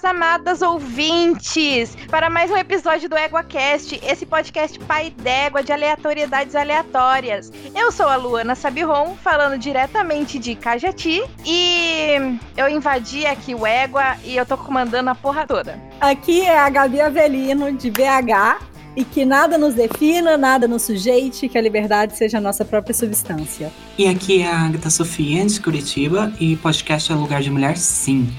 [0.00, 7.52] amadas ouvintes, para mais um episódio do EguaCast, esse podcast pai d'égua de aleatoriedades aleatórias.
[7.74, 14.16] Eu sou a Luana Sabiron, falando diretamente de Cajati, e eu invadi aqui o Égua
[14.24, 15.78] e eu tô comandando a porra toda.
[16.00, 18.62] Aqui é a Gabi Avelino, de BH,
[18.96, 22.94] e que nada nos defina, nada nos sujeite, que a liberdade seja a nossa própria
[22.94, 23.70] substância.
[23.98, 28.32] E aqui é a Agatha Sofia, de Curitiba, e podcast é lugar de mulher, sim.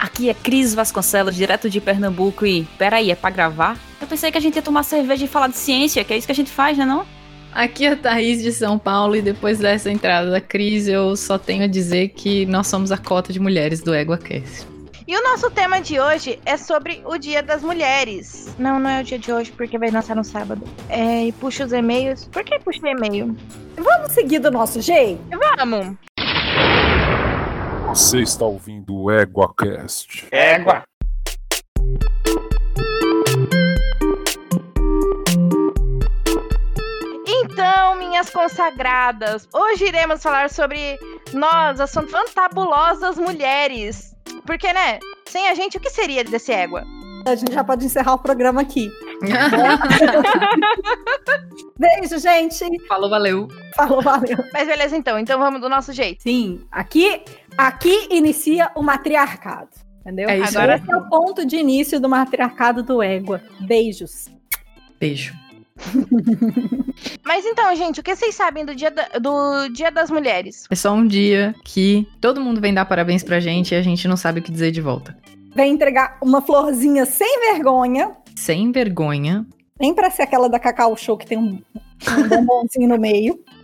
[0.00, 3.76] Aqui é Cris Vasconcelos, direto de Pernambuco, e peraí, é pra gravar?
[4.00, 6.26] Eu pensei que a gente ia tomar cerveja e falar de ciência, que é isso
[6.26, 7.04] que a gente faz, né não?
[7.52, 11.36] Aqui é a Thaís de São Paulo e depois dessa entrada da Cris eu só
[11.36, 14.66] tenho a dizer que nós somos a cota de mulheres do EguaCast.
[15.06, 18.54] E o nosso tema de hoje é sobre o Dia das Mulheres.
[18.58, 20.62] Não, não é o dia de hoje, porque vai lançar no sábado.
[20.88, 22.26] É, e puxa os e-mails.
[22.32, 23.36] Por que puxa o e-mail?
[23.76, 25.20] Vamos seguir do nosso jeito?
[25.58, 26.09] Vamos!
[27.90, 30.28] Você está ouvindo o EguaCast.
[30.30, 30.84] Égua.
[37.26, 40.96] Então, minhas consagradas, hoje iremos falar sobre
[41.32, 44.14] nós, as fantabulosas mulheres.
[44.46, 46.84] Porque, né, sem a gente, o que seria desse égua?
[47.26, 48.88] A gente já pode encerrar o programa aqui.
[51.76, 52.64] Beijo, gente.
[52.86, 53.48] Falou, valeu.
[53.74, 54.38] Falou, valeu.
[54.52, 55.18] Mas beleza, então.
[55.18, 56.22] Então vamos do nosso jeito.
[56.22, 57.22] Sim, aqui,
[57.56, 59.70] aqui inicia o matriarcado.
[60.00, 60.28] Entendeu?
[60.30, 63.40] É isso Agora esse é o ponto de início do matriarcado do égua.
[63.60, 64.28] Beijos.
[64.98, 65.34] Beijo.
[67.24, 70.64] Mas então, gente, o que vocês sabem do dia, da- do dia das mulheres?
[70.70, 74.06] É só um dia que todo mundo vem dar parabéns pra gente e a gente
[74.08, 75.16] não sabe o que dizer de volta.
[75.54, 78.12] Vem entregar uma florzinha sem vergonha.
[78.36, 79.46] Sem vergonha.
[79.78, 81.60] Nem pra ser aquela da Cacau Show que tem um,
[82.18, 83.38] um bombonzinho no meio.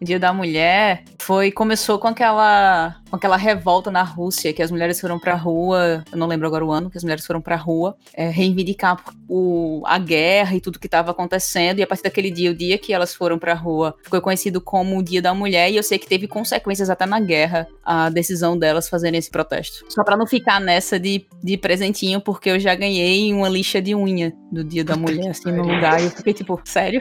[0.00, 4.70] O Dia da Mulher foi começou com aquela com aquela revolta na Rússia que as
[4.70, 7.56] mulheres foram pra rua, eu não lembro agora o ano que as mulheres foram pra
[7.56, 12.30] rua é, reivindicar o, a guerra e tudo que estava acontecendo e a partir daquele
[12.30, 15.70] dia, o dia que elas foram pra rua, ficou conhecido como o Dia da Mulher
[15.70, 19.84] e eu sei que teve consequências até na guerra a decisão delas fazerem esse protesto.
[19.88, 23.94] Só pra não ficar nessa de, de presentinho porque eu já ganhei uma lixa de
[23.94, 27.00] unha do Dia da Mulher assim no lugar e eu fiquei tipo, sério?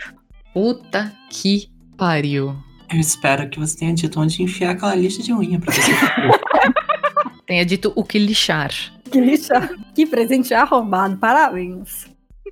[0.53, 2.55] Puta que pariu.
[2.91, 5.91] Eu espero que você tenha dito onde enfiar aquela lista de unha pra você.
[7.45, 8.71] Tenha dito o que lixar.
[9.11, 9.69] Que lixa.
[9.95, 11.17] Que presente arrombado.
[11.17, 12.07] Parabéns.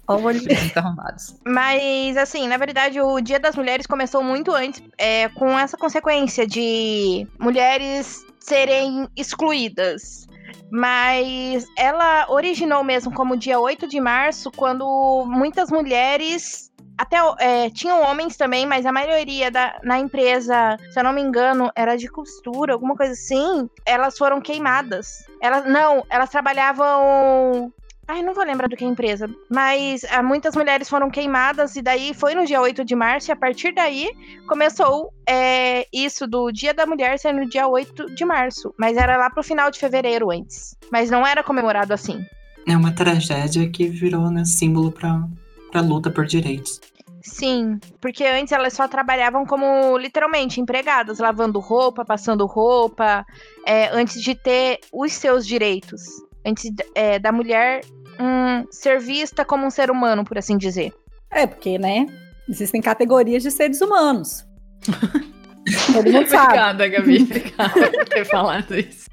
[0.08, 0.40] Olha.
[0.40, 1.36] Muito arrombados.
[1.46, 6.48] Mas, assim, na verdade, o Dia das Mulheres começou muito antes, é, com essa consequência
[6.48, 10.28] de mulheres serem excluídas.
[10.72, 16.67] Mas ela originou mesmo como dia 8 de março, quando muitas mulheres.
[16.98, 21.22] Até é, tinham homens também, mas a maioria da, na empresa, se eu não me
[21.22, 23.70] engano, era de costura, alguma coisa assim.
[23.86, 25.26] Elas foram queimadas.
[25.42, 27.72] Elas não, elas trabalhavam
[28.08, 29.30] Ai, não vou lembrar do que é a empresa.
[29.50, 33.34] Mas ah, muitas mulheres foram queimadas, e daí foi no dia 8 de março, e
[33.34, 34.10] a partir daí
[34.48, 38.74] começou é, isso do Dia da Mulher ser no dia 8 de março.
[38.80, 40.78] Mas era lá pro final de fevereiro antes.
[40.90, 42.26] Mas não era comemorado assim.
[42.66, 45.28] é uma tragédia que virou né, símbolo pra,
[45.72, 46.80] pra luta por direitos.
[47.22, 53.26] Sim, porque antes elas só trabalhavam como literalmente empregadas, lavando roupa, passando roupa,
[53.66, 56.02] é, antes de ter os seus direitos.
[56.46, 57.82] Antes é, da mulher
[58.20, 60.94] hum, ser vista como um ser humano, por assim dizer.
[61.30, 62.06] É, porque, né?
[62.48, 64.46] Existem categorias de seres humanos.
[65.94, 66.46] Todo mundo sabe.
[66.46, 67.24] Obrigada, Gabi.
[67.24, 69.10] Obrigada por ter falado isso.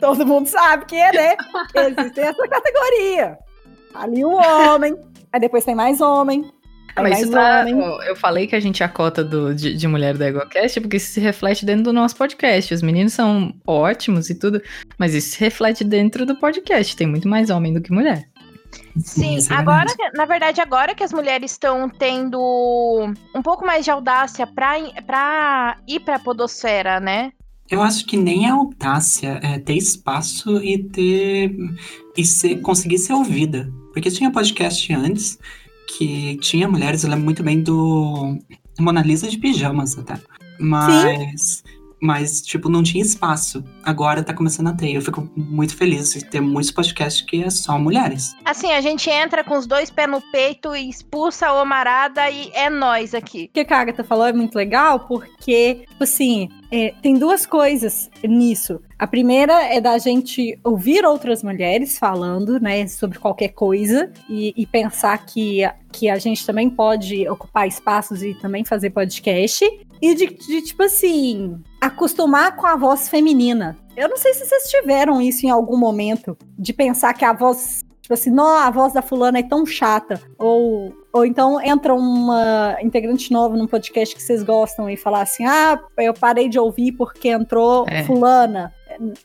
[0.00, 1.36] Todo mundo sabe que, né?
[1.76, 3.38] Existe essa categoria.
[3.94, 4.96] Ali o homem.
[5.32, 6.42] Aí depois tem mais homem.
[6.42, 7.64] Tem Mas mais isso tá,
[8.06, 10.96] eu falei que a gente é a cota do, de, de mulher do EgoCast porque
[10.96, 12.74] isso se reflete dentro do nosso podcast.
[12.74, 14.60] Os meninos são ótimos e tudo,
[14.98, 16.96] mas isso se reflete dentro do podcast.
[16.96, 18.28] Tem muito mais homem do que mulher.
[18.98, 22.38] Sim, é agora, na verdade, agora que as mulheres estão tendo
[23.34, 27.32] um pouco mais de audácia pra ir pra podosfera, né?
[27.70, 31.56] Eu acho que nem a audácia é ter espaço e ter.
[32.16, 33.72] e ser, conseguir ser ouvida.
[33.92, 35.38] Porque tinha podcast antes
[35.86, 38.38] que tinha mulheres, eu lembro muito bem do
[38.78, 40.20] Mona Lisa de pijamas até.
[40.58, 41.62] Mas.
[42.00, 43.64] Mas, tipo, não tinha espaço.
[43.82, 44.92] Agora tá começando a ter.
[44.92, 48.34] Eu fico muito feliz de ter muitos podcasts que é só mulheres.
[48.44, 52.50] Assim, a gente entra com os dois pés no peito e expulsa a homarada e
[52.54, 53.50] é nós aqui.
[53.50, 58.08] O que a Agatha falou é muito legal, porque, tipo assim, é, tem duas coisas
[58.22, 58.80] nisso.
[58.98, 64.66] A primeira é da gente ouvir outras mulheres falando, né, sobre qualquer coisa e, e
[64.66, 69.64] pensar que, que a gente também pode ocupar espaços e também fazer podcast.
[70.00, 73.76] E de, de, tipo assim, acostumar com a voz feminina.
[73.96, 77.84] Eu não sei se vocês tiveram isso em algum momento, de pensar que a voz,
[78.00, 82.76] tipo assim, não, a voz da fulana é tão chata, ou, ou então entra uma
[82.82, 86.92] integrante nova num podcast que vocês gostam e falar assim, ah, eu parei de ouvir
[86.92, 88.04] porque entrou É.
[88.04, 88.72] fulana,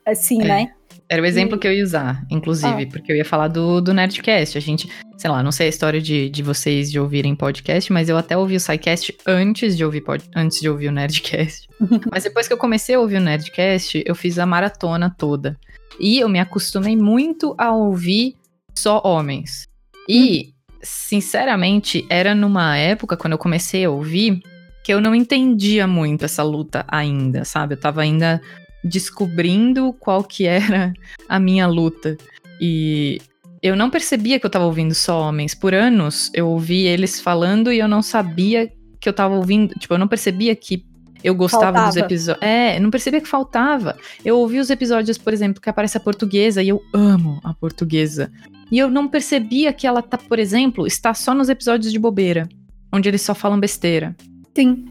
[0.05, 0.45] assim, É.
[0.47, 0.71] né?
[1.09, 2.87] Era o exemplo E- que eu ia usar, inclusive, Ah.
[2.91, 4.57] porque eu ia falar do, do Nerdcast.
[4.57, 8.09] A gente, sei lá, não sei a história de, de vocês de ouvirem podcast, mas
[8.09, 11.67] eu até ouvi o SciCast antes de ouvir, pod, antes de ouvir o Nerdcast.
[12.11, 15.55] mas depois que eu comecei a ouvir o Nerdcast, eu fiz a maratona toda.
[15.99, 18.33] E eu me acostumei muito a ouvir
[18.75, 19.67] só homens.
[20.09, 24.41] E, sinceramente, era numa época, quando eu comecei a ouvir,
[24.83, 27.73] que eu não entendia muito essa luta ainda, sabe?
[27.75, 28.41] Eu tava ainda
[28.85, 30.93] descobrindo qual que era
[31.27, 32.15] a minha luta.
[32.61, 33.19] E
[33.61, 35.55] eu não percebia que eu tava ouvindo só homens.
[35.55, 39.73] Por anos eu ouvi eles falando e eu não sabia que eu tava ouvindo.
[39.79, 40.85] Tipo, eu não percebia que
[41.23, 41.99] eu gostava dos Faltava.
[42.05, 42.43] episódios.
[42.43, 43.97] É, não percebia que faltava.
[44.23, 48.31] Eu ouvi os episódios, por exemplo, que aparece a portuguesa e eu amo a portuguesa.
[48.71, 52.47] E eu não percebia que ela tá, por exemplo, está só nos episódios de bobeira,
[52.93, 54.15] onde eles só falam besteira.
[54.55, 54.85] Sim.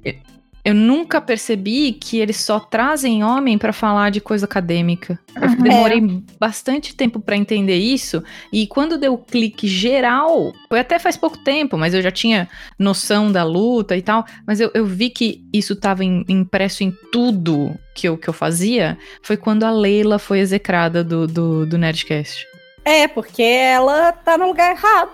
[0.65, 5.19] Eu nunca percebi que eles só trazem homem pra falar de coisa acadêmica.
[5.37, 8.25] Eu demorei bastante tempo pra entender isso.
[8.51, 12.49] E quando deu o clique geral, foi até faz pouco tempo, mas eu já tinha
[12.79, 14.25] noção da luta e tal.
[14.47, 18.33] Mas eu, eu vi que isso tava em- impresso em tudo que eu, que eu
[18.33, 18.97] fazia.
[19.23, 22.47] Foi quando a Leila foi execrada do, do, do Nerdcast.
[22.87, 25.11] É, porque ela tá no lugar errado,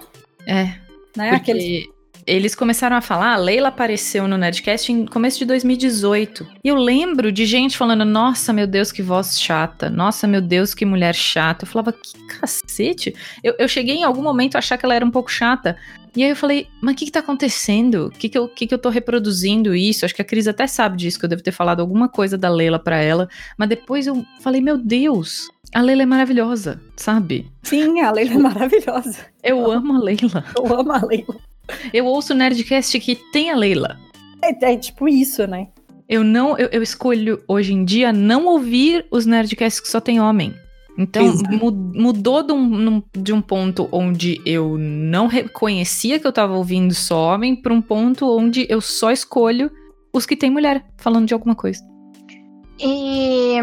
[0.46, 0.64] É,
[1.16, 1.30] né?
[1.30, 1.88] porque Aqueles
[2.30, 6.46] eles começaram a falar, a Leila apareceu no Nerdcast em começo de 2018.
[6.62, 9.90] E eu lembro de gente falando, nossa, meu Deus, que voz chata.
[9.90, 11.64] Nossa, meu Deus, que mulher chata.
[11.64, 13.14] Eu falava, que cacete.
[13.42, 15.76] Eu, eu cheguei em algum momento a achar que ela era um pouco chata.
[16.16, 18.06] E aí eu falei, mas o que que tá acontecendo?
[18.06, 20.04] O que que, eu, que que eu tô reproduzindo isso?
[20.04, 22.48] Acho que a Cris até sabe disso, que eu devo ter falado alguma coisa da
[22.48, 23.28] Leila pra ela.
[23.58, 27.50] Mas depois eu falei, meu Deus, a Leila é maravilhosa, sabe?
[27.64, 29.18] Sim, a Leila é maravilhosa.
[29.42, 30.44] Eu amo a Leila.
[30.56, 31.49] Eu amo a Leila.
[31.92, 33.98] Eu ouço Nerdcast que tem a Leila.
[34.42, 35.68] É, é tipo isso, né?
[36.08, 40.20] Eu não, eu, eu escolho hoje em dia não ouvir os Nerdcasts que só tem
[40.20, 40.54] homem.
[40.98, 41.32] Então,
[41.94, 47.32] mudou de um, de um ponto onde eu não reconhecia que eu tava ouvindo só
[47.32, 49.70] homem pra um ponto onde eu só escolho
[50.12, 51.80] os que tem mulher falando de alguma coisa.
[52.78, 53.56] E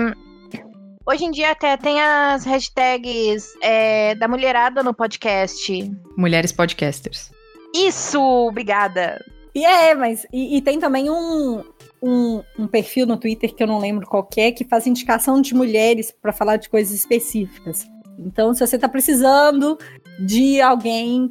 [1.05, 5.91] hoje em dia até tem as hashtags é, da mulherada no podcast.
[6.15, 7.31] Mulheres podcasters.
[7.73, 9.23] Isso, obrigada.
[9.53, 10.25] E é, mas.
[10.31, 11.63] E, e tem também um,
[12.01, 15.41] um, um perfil no Twitter que eu não lembro qual que é, que faz indicação
[15.41, 17.87] de mulheres pra falar de coisas específicas.
[18.19, 19.77] Então, se você tá precisando
[20.19, 21.29] de alguém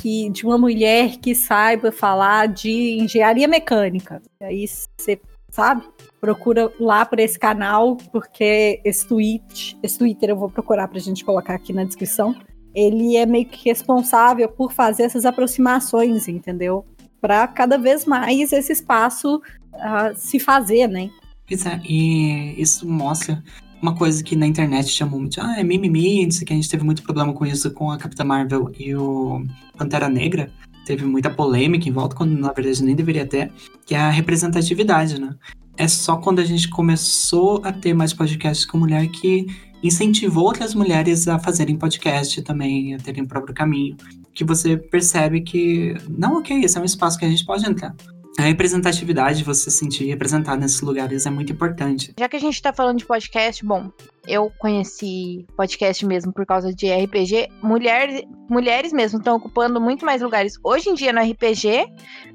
[0.00, 0.30] que.
[0.30, 5.82] de uma mulher que saiba falar de engenharia mecânica, aí você sabe?
[6.20, 11.24] Procura lá por esse canal, porque esse tweet, esse Twitter eu vou procurar pra gente
[11.24, 12.34] colocar aqui na descrição.
[12.76, 16.84] Ele é meio que responsável por fazer essas aproximações, entendeu?
[17.20, 19.40] Para cada vez mais esse espaço
[19.72, 21.10] ah, se fazer, né?
[21.48, 23.42] Pois é, e isso mostra
[23.80, 26.56] uma coisa que na internet chamou muito, ah, é mimimi, não sei o que, a
[26.56, 29.44] gente teve muito problema com isso com a Capitã Marvel e o
[29.76, 30.50] Pantera Negra,
[30.84, 33.52] teve muita polêmica em volta, quando na verdade nem deveria ter,
[33.86, 35.34] que é a representatividade, né?
[35.76, 39.46] É só quando a gente começou a ter mais podcasts com mulher que
[39.86, 43.96] incentivou outras mulheres a fazerem podcast também, a terem o próprio caminho,
[44.34, 47.94] que você percebe que, não, ok, esse é um espaço que a gente pode entrar.
[48.38, 52.12] A representatividade, você se sentir representado nesses lugares é muito importante.
[52.18, 53.90] Já que a gente tá falando de podcast, bom,
[54.26, 57.48] eu conheci podcast mesmo por causa de RPG.
[57.62, 61.86] Mulher, mulheres mesmo estão ocupando muito mais lugares hoje em dia no RPG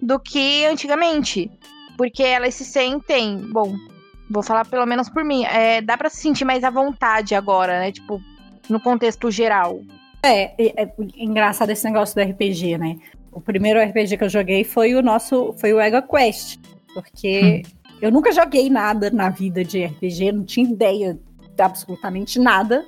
[0.02, 1.52] do que antigamente.
[1.98, 3.76] Porque elas se sentem, bom,
[4.32, 7.80] vou falar pelo menos por mim, é, dá pra se sentir mais à vontade agora,
[7.80, 7.92] né?
[7.92, 8.22] Tipo,
[8.70, 9.82] no contexto geral.
[10.24, 12.96] É, é, é engraçado esse negócio do RPG, né?
[13.32, 16.60] O primeiro RPG que eu joguei foi o nosso, foi o Ega Quest,
[16.94, 17.64] porque
[18.02, 21.20] eu nunca joguei nada na vida de RPG, não tinha ideia
[21.56, 22.86] de absolutamente nada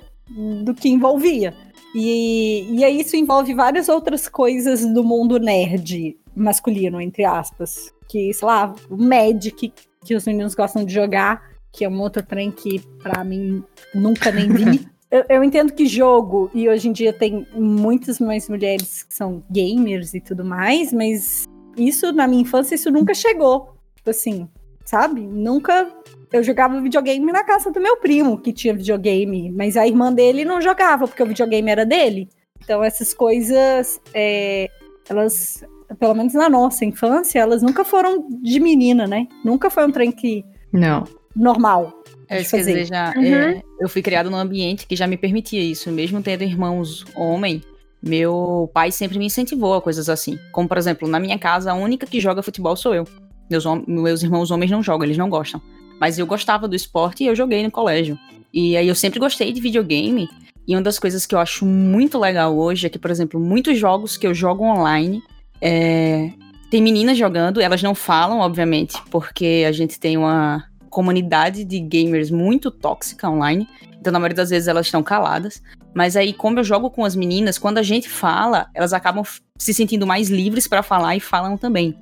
[0.64, 1.54] do que envolvia.
[1.94, 7.92] E, e aí isso envolve várias outras coisas do mundo nerd masculino, entre aspas.
[8.08, 9.72] Que, sei lá, o Magic,
[10.04, 11.42] que os meninos gostam de jogar,
[11.72, 14.86] que é um outro trem que, pra mim, nunca nem vi.
[15.10, 19.44] Eu, eu entendo que jogo, e hoje em dia tem muitas mais mulheres que são
[19.48, 21.44] gamers e tudo mais, mas
[21.76, 23.76] isso, na minha infância, isso nunca chegou.
[23.94, 24.48] Tipo assim,
[24.84, 25.20] sabe?
[25.20, 25.88] Nunca.
[26.32, 30.44] Eu jogava videogame na casa do meu primo, que tinha videogame, mas a irmã dele
[30.44, 32.28] não jogava, porque o videogame era dele.
[32.60, 34.68] Então, essas coisas, é,
[35.08, 35.62] elas,
[35.94, 39.26] pelo menos na nossa infância, elas nunca foram de menina, né?
[39.44, 41.04] Nunca foi um trem que Não.
[41.34, 41.92] normal.
[42.28, 42.72] É, de isso quer fazer.
[42.72, 43.24] dizer, já, Uhum.
[43.24, 45.90] é, eu fui criado num ambiente que já me permitia isso.
[45.90, 47.62] Mesmo tendo irmãos homem,
[48.02, 50.38] meu pai sempre me incentivou a coisas assim.
[50.52, 53.04] Como, por exemplo, na minha casa, a única que joga futebol sou eu.
[53.50, 55.60] Meus, meus irmãos homens não jogam, eles não gostam.
[56.00, 58.18] Mas eu gostava do esporte e eu joguei no colégio.
[58.52, 60.28] E aí eu sempre gostei de videogame.
[60.66, 63.76] E uma das coisas que eu acho muito legal hoje é que, por exemplo, muitos
[63.78, 65.22] jogos que eu jogo online,
[65.64, 66.30] é,
[66.70, 72.30] tem meninas jogando, elas não falam, obviamente, porque a gente tem uma comunidade de gamers
[72.30, 73.66] muito tóxica online.
[73.98, 75.62] Então, na maioria das vezes, elas estão caladas.
[75.94, 79.24] Mas aí, como eu jogo com as meninas, quando a gente fala, elas acabam
[79.56, 81.96] se sentindo mais livres pra falar e falam também.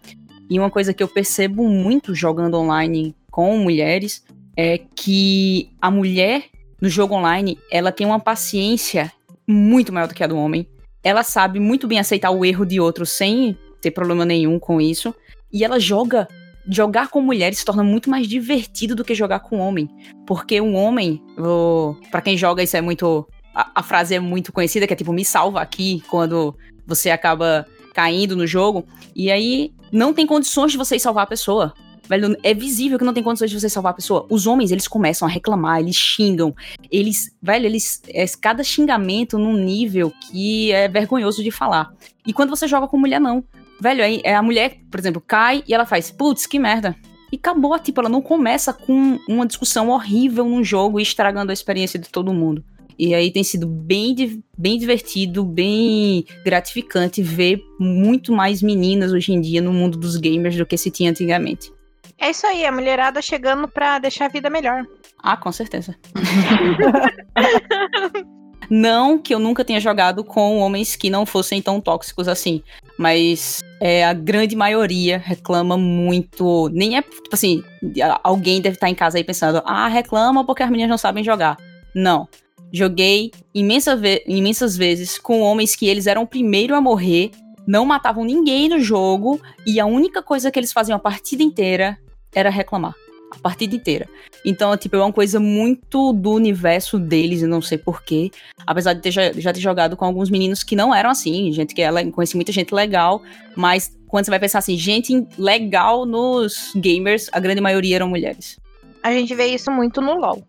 [0.50, 4.25] E uma coisa que eu percebo muito jogando online com mulheres
[4.57, 6.45] é que a mulher
[6.83, 9.12] no jogo online, ela tem uma paciência
[9.47, 10.66] muito maior do que a do homem.
[11.02, 15.14] Ela sabe muito bem aceitar o erro de outro sem ter problema nenhum com isso.
[15.52, 16.28] E ela joga.
[16.68, 19.88] Jogar com mulheres se torna muito mais divertido do que jogar com homem.
[20.25, 21.21] Porque um homem,
[22.09, 23.26] pra quem joga, isso é muito.
[23.52, 26.56] A, a frase é muito conhecida, que é tipo, me salva aqui, quando
[26.87, 28.87] você acaba caindo no jogo.
[29.14, 31.75] E aí não tem condições de você salvar a pessoa.
[32.09, 34.26] Velho, é visível que não tem condições de você salvar a pessoa.
[34.28, 36.54] Os homens, eles começam a reclamar, eles xingam.
[36.90, 38.02] Eles, velho, eles.
[38.09, 41.92] É, cada xingamento num nível que é vergonhoso de falar.
[42.26, 43.44] E quando você joga com mulher, não.
[43.80, 46.94] Velho, aí é a mulher, por exemplo, cai e ela faz, putz, que merda.
[47.32, 51.54] E acabou, tipo, ela não começa com uma discussão horrível num jogo e estragando a
[51.54, 52.62] experiência de todo mundo.
[52.99, 54.14] E aí tem sido bem,
[54.56, 60.56] bem divertido, bem gratificante ver muito mais meninas hoje em dia no mundo dos gamers
[60.56, 61.73] do que se tinha antigamente.
[62.22, 64.86] É isso aí, a mulherada chegando pra deixar a vida melhor.
[65.20, 65.96] Ah, com certeza.
[68.70, 72.62] não que eu nunca tenha jogado com homens que não fossem tão tóxicos assim,
[72.96, 76.68] mas é, a grande maioria reclama muito.
[76.72, 77.60] Nem é tipo assim,
[78.22, 81.56] alguém deve estar em casa aí pensando, ah, reclama porque as meninas não sabem jogar.
[81.92, 82.28] Não.
[82.72, 87.32] Joguei imensa ve- imensas vezes com homens que eles eram o primeiro a morrer,
[87.66, 91.98] não matavam ninguém no jogo, e a única coisa que eles faziam a partida inteira
[92.34, 92.94] era reclamar.
[93.30, 94.06] A partida inteira.
[94.44, 98.30] Então, tipo, é uma coisa muito do universo deles, eu não sei porquê.
[98.66, 101.80] Apesar de ter, já, ter jogado com alguns meninos que não eram assim, gente que
[101.80, 103.22] ela conheci muita gente legal,
[103.56, 108.58] mas quando você vai pensar assim, gente legal nos gamers, a grande maioria eram mulheres.
[109.02, 110.46] A gente vê isso muito no LoL.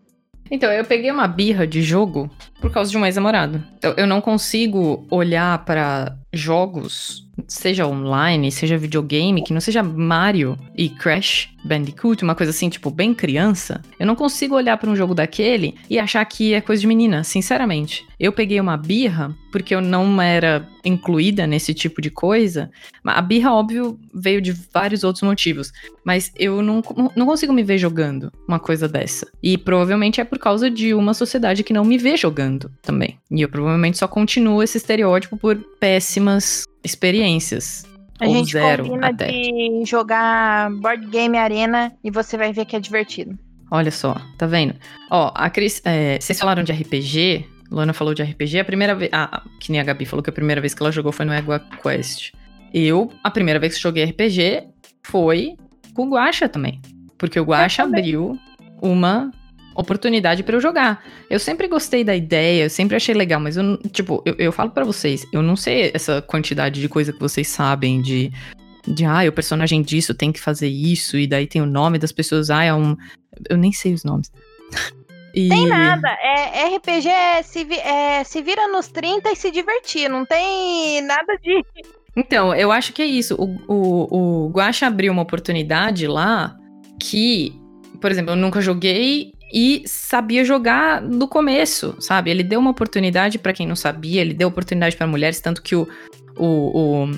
[0.51, 3.63] Então, eu peguei uma birra de jogo por causa de um ex-namorado.
[3.77, 10.57] Então, eu não consigo olhar pra jogos, seja online, seja videogame, que não seja Mario
[10.75, 13.81] e Crash Bandicoot, uma coisa assim, tipo, bem criança.
[13.99, 17.23] Eu não consigo olhar pra um jogo daquele e achar que é coisa de menina,
[17.23, 18.05] sinceramente.
[18.19, 22.69] Eu peguei uma birra porque eu não era incluída nesse tipo de coisa.
[23.05, 25.71] A birra, óbvio, veio de vários outros motivos.
[26.03, 26.81] Mas eu não,
[27.15, 29.27] não consigo me ver jogando uma coisa dessa.
[29.41, 33.17] E provavelmente é por causa de uma sociedade que não me vê jogando também.
[33.31, 37.85] E eu provavelmente só continuo esse estereótipo por péssimas experiências.
[38.19, 39.27] A Ou gente zero combina até.
[39.31, 43.37] de jogar board game arena e você vai ver que é divertido.
[43.71, 44.75] Olha só, tá vendo?
[45.09, 45.81] Ó, a Cris.
[45.83, 47.45] é, vocês falaram de RPG.
[47.71, 48.59] Luana falou de RPG.
[48.59, 49.09] A primeira vez.
[49.11, 51.33] Ah, que nem a Gabi falou que a primeira vez que ela jogou foi no
[51.33, 52.31] Égua Quest.
[52.71, 54.63] Eu, a primeira vez que joguei RPG
[55.03, 55.55] foi
[55.95, 56.79] com o Guacha também.
[57.17, 58.37] Porque o Guacha abriu
[58.81, 59.31] uma
[59.75, 61.03] oportunidade pra eu jogar.
[61.29, 64.71] Eu sempre gostei da ideia, eu sempre achei legal, mas eu, tipo, eu, eu falo
[64.71, 68.31] pra vocês, eu não sei essa quantidade de coisa que vocês sabem de.
[68.85, 72.11] De, ah, o personagem disso tem que fazer isso, e daí tem o nome das
[72.11, 72.97] pessoas, ah, é um.
[73.49, 74.31] Eu nem sei os nomes.
[75.35, 75.49] E...
[75.49, 76.09] Tem nada.
[76.21, 80.07] É, RPG é se, vi- é se vira nos 30 e se divertir.
[80.07, 81.65] Não tem nada de.
[82.15, 83.33] Então, eu acho que é isso.
[83.39, 86.55] O, o, o Guacha abriu uma oportunidade lá
[86.99, 87.59] que,
[87.99, 92.31] por exemplo, eu nunca joguei e sabia jogar do começo, sabe?
[92.31, 95.75] Ele deu uma oportunidade pra quem não sabia, ele deu oportunidade pra mulheres, tanto que
[95.75, 95.87] o,
[96.35, 97.11] o, o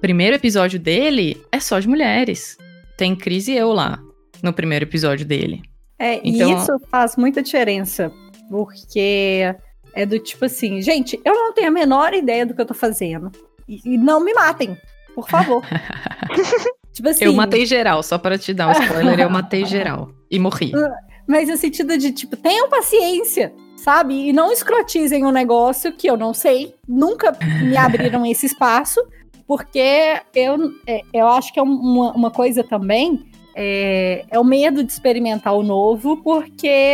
[0.00, 2.56] primeiro episódio dele é só de mulheres.
[2.96, 3.98] Tem Cris e eu lá
[4.42, 5.62] no primeiro episódio dele.
[5.98, 8.12] É, Então- e isso faz muita diferença,
[8.48, 9.52] porque
[9.94, 12.74] é do tipo assim, gente, eu não tenho a menor ideia do que eu tô
[12.74, 13.32] fazendo.
[13.68, 14.76] E, e não me matem,
[15.14, 15.62] por favor.
[16.92, 20.10] tipo assim, Eu matei geral, só para te dar um spoiler, eu matei geral.
[20.30, 20.72] E morri.
[21.26, 24.28] Mas no sentido de, tipo, tenham paciência, sabe?
[24.28, 29.00] E não escrotizem um negócio que eu não sei, nunca me abriram esse espaço,
[29.46, 34.44] porque eu, é, eu acho que é um- uma, uma coisa também, é, é o
[34.44, 36.88] medo de experimentar o novo, porque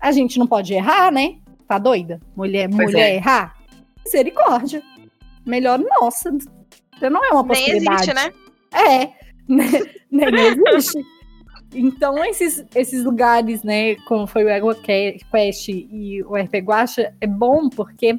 [0.00, 1.36] a gente não pode errar, né?
[1.68, 2.20] Tá doida?
[2.36, 3.16] Mulher, Pois mulher é.
[3.16, 3.56] errar?
[4.04, 4.82] Misericórdia.
[5.46, 6.30] Melhor, nossa,
[7.00, 8.10] não é uma Nem possibilidade.
[8.10, 8.32] existe, né?
[8.72, 9.08] É,
[10.10, 10.98] nem existe.
[11.74, 17.26] Então, esses, esses lugares, né, como foi o Ego Quest e o RP Guacha, é
[17.26, 18.18] bom porque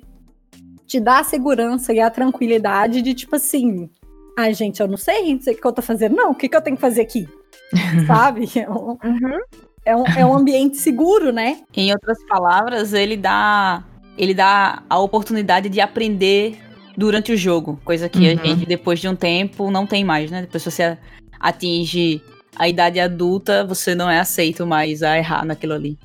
[0.86, 3.90] te dá a segurança e a tranquilidade de, tipo assim,
[4.38, 6.36] ai, ah, gente, eu não sei, não sei o que eu tô fazendo, não, o
[6.36, 7.28] que, que eu tenho que fazer aqui?
[8.08, 8.50] Sabe?
[8.56, 9.40] É um, uhum.
[9.86, 11.62] é, um, é um ambiente seguro, né?
[11.76, 13.84] Em outras palavras, ele dá,
[14.18, 16.58] ele dá a oportunidade de aprender
[16.96, 18.40] durante o jogo, coisa que uhum.
[18.40, 20.42] a gente, depois de um tempo, não tem mais, né?
[20.42, 20.98] Depois você
[21.40, 22.22] atinge
[22.56, 25.98] a idade adulta, você não é aceito mais a errar naquilo ali.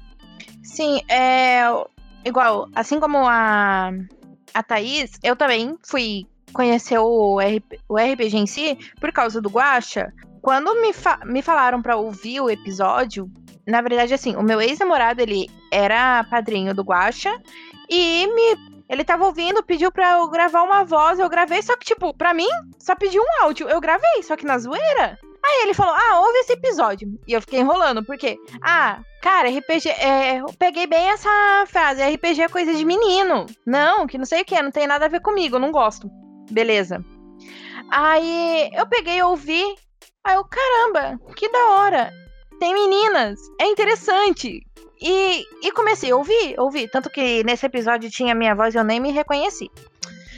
[0.63, 1.63] Sim, é
[2.25, 3.91] igual, assim como a,
[4.55, 9.49] a Thaís, eu também fui conhecer o, RP, o RPG em si por causa do
[9.49, 10.13] Guacha.
[10.41, 13.31] Quando me, fa me falaram para ouvir o episódio,
[13.67, 17.37] na verdade, assim, o meu ex-namorado, ele era padrinho do Guacha
[17.91, 21.85] e me ele tava ouvindo, pediu pra eu gravar uma voz, eu gravei, só que,
[21.85, 23.69] tipo, pra mim, só pediu um áudio.
[23.69, 25.19] Eu gravei, só que na zoeira.
[25.49, 27.09] Aí ele falou: Ah, ouve esse episódio.
[27.27, 29.89] E eu fiquei enrolando, porque, ah, cara, RPG.
[29.89, 32.03] É, eu peguei bem essa frase.
[32.03, 33.47] RPG é coisa de menino.
[33.67, 36.11] Não, que não sei o que, não tem nada a ver comigo, não gosto.
[36.51, 37.03] Beleza.
[37.91, 39.65] Aí eu peguei ouvi.
[40.23, 42.13] Aí eu, caramba, que da hora.
[42.61, 44.61] Tem meninas, é interessante.
[45.01, 46.91] E, e comecei a ouvir, ouvir.
[46.91, 49.71] Tanto que nesse episódio tinha minha voz e eu nem me reconheci.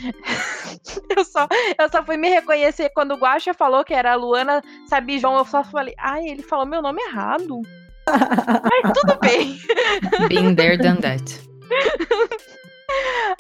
[1.17, 1.47] eu, só,
[1.79, 5.37] eu só fui me reconhecer quando o Guacha falou que era a Luana Sabijão.
[5.37, 7.61] Eu só falei, ai, ele falou meu nome errado.
[8.09, 9.59] Mas tudo bem.
[10.29, 11.41] Been there, done that.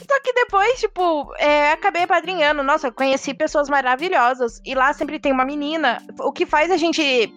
[0.08, 2.62] Só que depois, tipo, é, acabei padrinhando.
[2.62, 4.60] Nossa, conheci pessoas maravilhosas.
[4.64, 6.00] E lá sempre tem uma menina.
[6.20, 7.32] O que faz a gente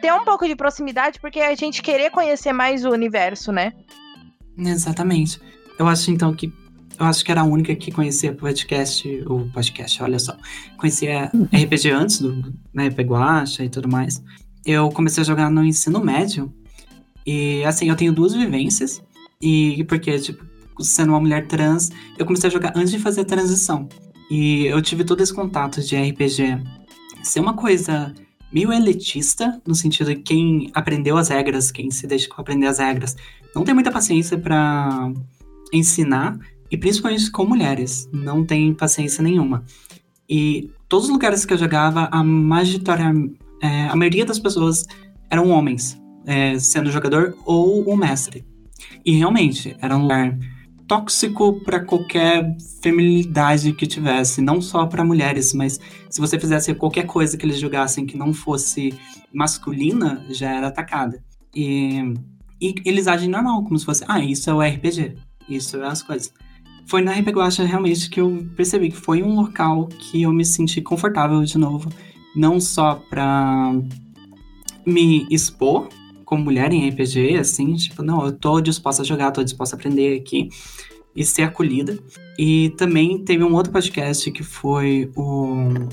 [0.00, 3.72] ter um pouco de proximidade, porque a gente querer conhecer mais o universo, né?
[4.56, 5.40] Exatamente.
[5.78, 6.52] Eu acho então que
[6.98, 10.36] eu acho que era a única que conhecia podcast, o podcast, olha só.
[10.76, 14.22] Conhecia RPG antes do né, RPG Guacha e tudo mais.
[14.64, 16.52] Eu comecei a jogar no ensino médio.
[17.26, 19.02] E assim, eu tenho duas vivências.
[19.40, 20.44] E porque, tipo,
[20.80, 23.88] sendo uma mulher trans, eu comecei a jogar antes de fazer a transição.
[24.30, 26.62] E eu tive todo esse contato de RPG
[27.22, 28.14] ser uma coisa
[28.52, 33.16] meio elitista, no sentido de quem aprendeu as regras, quem se deixou aprender as regras,
[33.54, 35.10] não tem muita paciência para
[35.72, 36.38] ensinar
[36.72, 39.62] e principalmente com mulheres, não tem paciência nenhuma.
[40.26, 43.12] E todos os lugares que eu jogava, a, magitória,
[43.60, 44.86] é, a maioria das pessoas
[45.28, 48.46] eram homens, é, sendo jogador ou o mestre.
[49.04, 50.38] E realmente, era um lugar
[50.88, 57.04] tóxico para qualquer feminilidade que tivesse, não só para mulheres, mas se você fizesse qualquer
[57.04, 58.98] coisa que eles jogassem que não fosse
[59.30, 61.22] masculina, já era atacada.
[61.54, 62.14] E,
[62.58, 65.16] e eles agem normal, como se fosse, ah, isso é o RPG,
[65.50, 66.32] isso é as coisas
[66.86, 70.80] foi na Guacha realmente que eu percebi que foi um local que eu me senti
[70.80, 71.90] confortável de novo.
[72.34, 73.72] Não só pra
[74.86, 75.88] me expor
[76.24, 79.78] como mulher em RPG, assim, tipo, não, eu tô disposta a jogar, tô disposta a
[79.78, 80.48] aprender aqui
[81.14, 81.98] e ser acolhida.
[82.38, 85.88] E também teve um outro podcast que foi o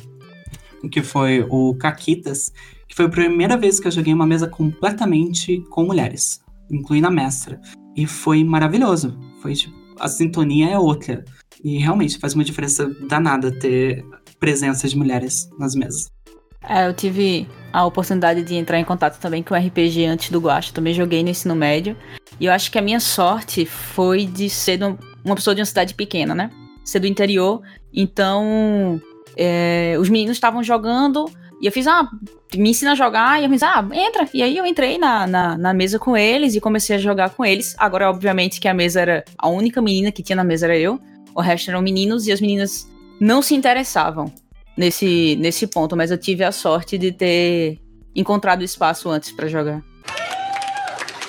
[0.90, 2.54] que foi o Caquitas,
[2.88, 7.12] que foi a primeira vez que eu joguei uma mesa completamente com mulheres, incluindo a
[7.12, 7.60] mestra.
[7.96, 9.20] E foi maravilhoso.
[9.42, 11.24] Foi tipo a sintonia é outra.
[11.64, 14.06] E realmente faz uma diferença danada ter
[14.40, 16.10] presença de mulheres nas mesas.
[16.68, 20.40] É, eu tive a oportunidade de entrar em contato também com o RPG antes do
[20.40, 21.96] Guacho, também joguei no ensino médio.
[22.40, 24.80] E eu acho que a minha sorte foi de ser
[25.24, 26.50] uma pessoa de uma cidade pequena, né?
[26.84, 27.62] Ser do interior.
[27.94, 29.02] Então,
[29.38, 31.30] é, os meninos estavam jogando,
[31.62, 32.10] e eu fiz, ah,
[32.56, 33.40] me ensina a jogar.
[33.40, 34.28] E eu fiz, ah, entra.
[34.34, 37.46] E aí eu entrei na, na, na, mesa com eles e comecei a jogar com
[37.46, 37.76] eles.
[37.78, 39.26] Agora, obviamente, que a mesa era.
[39.38, 41.00] A única menina que tinha na mesa era eu.
[41.36, 44.32] O resto eram meninos e as meninas não se interessavam
[44.78, 45.98] nesse, nesse ponto.
[45.98, 47.80] Mas eu tive a sorte de ter
[48.16, 49.84] encontrado espaço antes para jogar.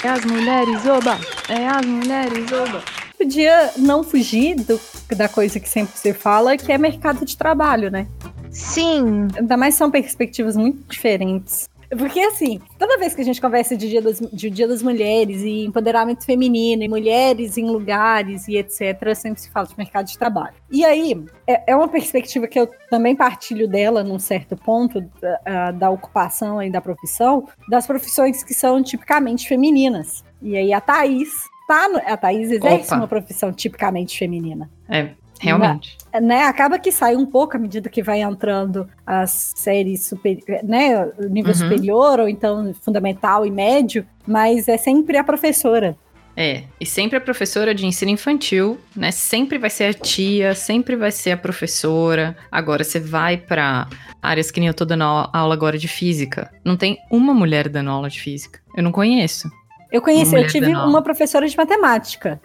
[0.02, 1.18] É as mulheres, oba!
[1.48, 2.82] É as mulheres, oba!
[3.18, 4.80] Podia não fugir do,
[5.14, 8.06] da coisa que sempre se fala, que é mercado de trabalho, né?
[8.50, 9.28] Sim.
[9.36, 11.68] Ainda mais são perspectivas muito diferentes.
[11.96, 15.42] Porque, assim, toda vez que a gente conversa de Dia das, de dia das Mulheres
[15.42, 20.16] e empoderamento feminino e mulheres em lugares e etc., sempre se fala de mercado de
[20.16, 20.54] trabalho.
[20.70, 25.72] E aí, é, é uma perspectiva que eu também partilho dela, num certo ponto, da,
[25.72, 30.24] da ocupação e da profissão, das profissões que são tipicamente femininas.
[30.40, 31.50] E aí, a Thaís.
[31.66, 32.96] Tá no, a Thaís exerce Opa.
[32.96, 34.68] uma profissão tipicamente feminina.
[34.88, 35.10] É,
[35.40, 35.96] Realmente.
[36.12, 40.61] Né, né, acaba que sai um pouco à medida que vai entrando as séries superior,
[40.62, 41.59] né, nível uhum.
[41.59, 45.96] superior ou então fundamental e médio, mas é sempre a professora.
[46.37, 49.11] É, e sempre a professora de ensino infantil, né?
[49.11, 52.37] Sempre vai ser a tia, sempre vai ser a professora.
[52.50, 53.88] Agora você vai pra
[54.22, 56.50] áreas que nem eu tô dando au- aula agora de física.
[56.64, 58.61] Não tem uma mulher dando aula de física.
[58.76, 59.50] Eu não conheço.
[59.90, 62.40] Eu conheci, eu tive uma professora de matemática.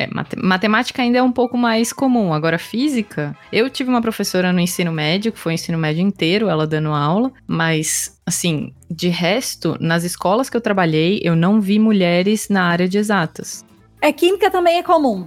[0.00, 2.32] É, mate- matemática ainda é um pouco mais comum.
[2.32, 6.48] Agora, física, eu tive uma professora no ensino médio, que foi o ensino médio inteiro,
[6.48, 11.78] ela dando aula, mas, assim, de resto, nas escolas que eu trabalhei, eu não vi
[11.78, 13.62] mulheres na área de exatas.
[14.00, 15.26] É, química também é comum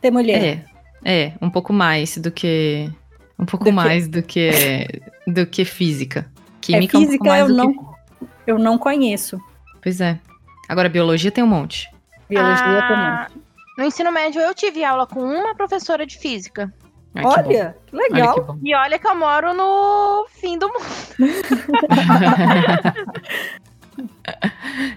[0.00, 0.64] ter mulher.
[1.04, 2.88] É, é, um pouco mais do que.
[3.36, 4.50] Um pouco Do que- mais do que.
[5.26, 6.30] do que física.
[6.60, 7.78] Química é, um pouco física mais eu do não, que.
[8.46, 9.40] eu não conheço.
[9.82, 10.16] Pois é.
[10.68, 11.88] Agora, biologia tem um monte.
[12.28, 13.42] Biologia Ah, também.
[13.82, 16.72] No ensino médio, eu tive aula com uma professora de física.
[17.16, 17.24] Ai.
[17.24, 18.36] Olha, que legal.
[18.36, 18.68] Olha que.
[18.68, 20.78] E olha que eu moro no fim do mundo.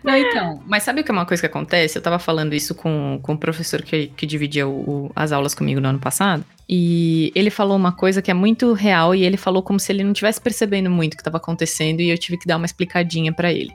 [0.03, 1.97] Não, então, mas sabe o que é uma coisa que acontece?
[1.97, 5.53] Eu tava falando isso com, com o professor que, que dividia o- o- as aulas
[5.55, 6.43] comigo no ano passado.
[6.67, 10.03] E ele falou uma coisa que é muito real e ele falou como se ele
[10.03, 13.31] não tivesse percebendo muito o que estava acontecendo e eu tive que dar uma explicadinha
[13.33, 13.71] pra ele.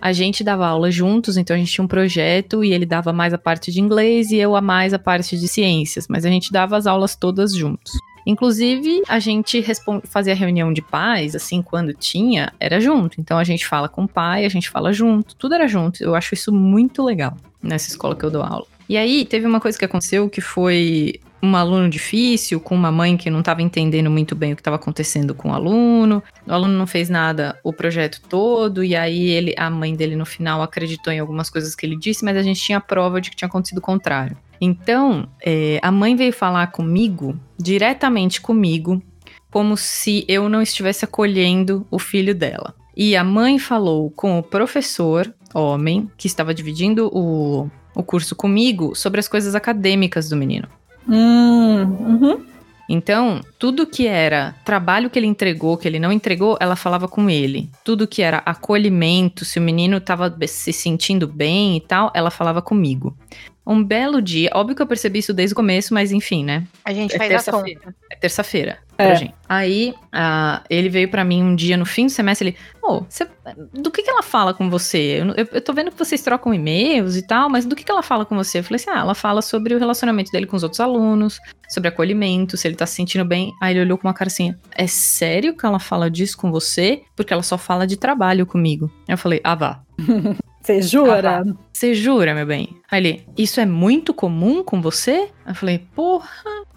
[0.00, 3.34] A gente dava aula juntos, então a gente tinha um projeto e ele dava mais
[3.34, 6.50] a parte de inglês e eu a mais a parte de ciências, mas a gente
[6.50, 7.92] dava as aulas todas juntos.
[8.30, 9.64] Inclusive, a gente
[10.04, 13.20] fazia reunião de pais, assim, quando tinha, era junto.
[13.20, 16.02] Então a gente fala com o pai, a gente fala junto, tudo era junto.
[16.02, 18.66] Eu acho isso muito legal nessa escola que eu dou aula.
[18.88, 23.16] E aí, teve uma coisa que aconteceu que foi um aluno difícil, com uma mãe
[23.16, 26.22] que não estava entendendo muito bem o que estava acontecendo com o aluno.
[26.46, 30.26] O aluno não fez nada o projeto todo, e aí ele, a mãe dele no
[30.26, 33.36] final acreditou em algumas coisas que ele disse, mas a gente tinha prova de que
[33.36, 34.36] tinha acontecido o contrário.
[34.60, 39.02] Então, é, a mãe veio falar comigo, diretamente comigo,
[39.50, 42.74] como se eu não estivesse acolhendo o filho dela.
[42.94, 48.94] E a mãe falou com o professor, homem, que estava dividindo o, o curso comigo,
[48.94, 50.68] sobre as coisas acadêmicas do menino.
[51.08, 52.50] Hum, uhum.
[52.92, 57.30] Então, tudo que era trabalho que ele entregou, que ele não entregou, ela falava com
[57.30, 57.70] ele.
[57.84, 62.60] Tudo que era acolhimento, se o menino estava se sentindo bem e tal, ela falava
[62.60, 63.16] comigo.
[63.66, 66.66] Um belo dia, óbvio que eu percebi isso desde o começo, mas enfim, né?
[66.84, 67.80] A gente É faz a terça-feira.
[67.80, 67.94] conta.
[68.10, 69.06] É terça-feira É.
[69.06, 69.34] pra gente.
[69.48, 73.28] Aí, ah, ele veio pra mim um dia no fim do semestre, ele, ô, você-
[73.72, 75.20] do que que ela fala com você?
[75.20, 77.92] Eu, eu, eu tô vendo que vocês trocam e-mails e tal, mas do que que
[77.92, 78.58] ela fala com você?
[78.58, 81.88] Eu falei assim, ah, ela fala sobre o relacionamento dele com os outros alunos, sobre
[81.90, 83.52] acolhimento, se ele tá se sentindo bem.
[83.60, 87.02] Aí ele olhou com uma cara assim, é sério que ela fala disso com você?
[87.14, 88.90] Porque ela só fala de trabalho comigo.
[89.06, 89.80] Aí eu falei, ah, vá.
[90.70, 91.42] Você jura?
[91.72, 92.76] Você jura, meu bem?
[92.92, 95.28] Ele, isso é muito comum com você?
[95.46, 96.28] Eu falei, porra.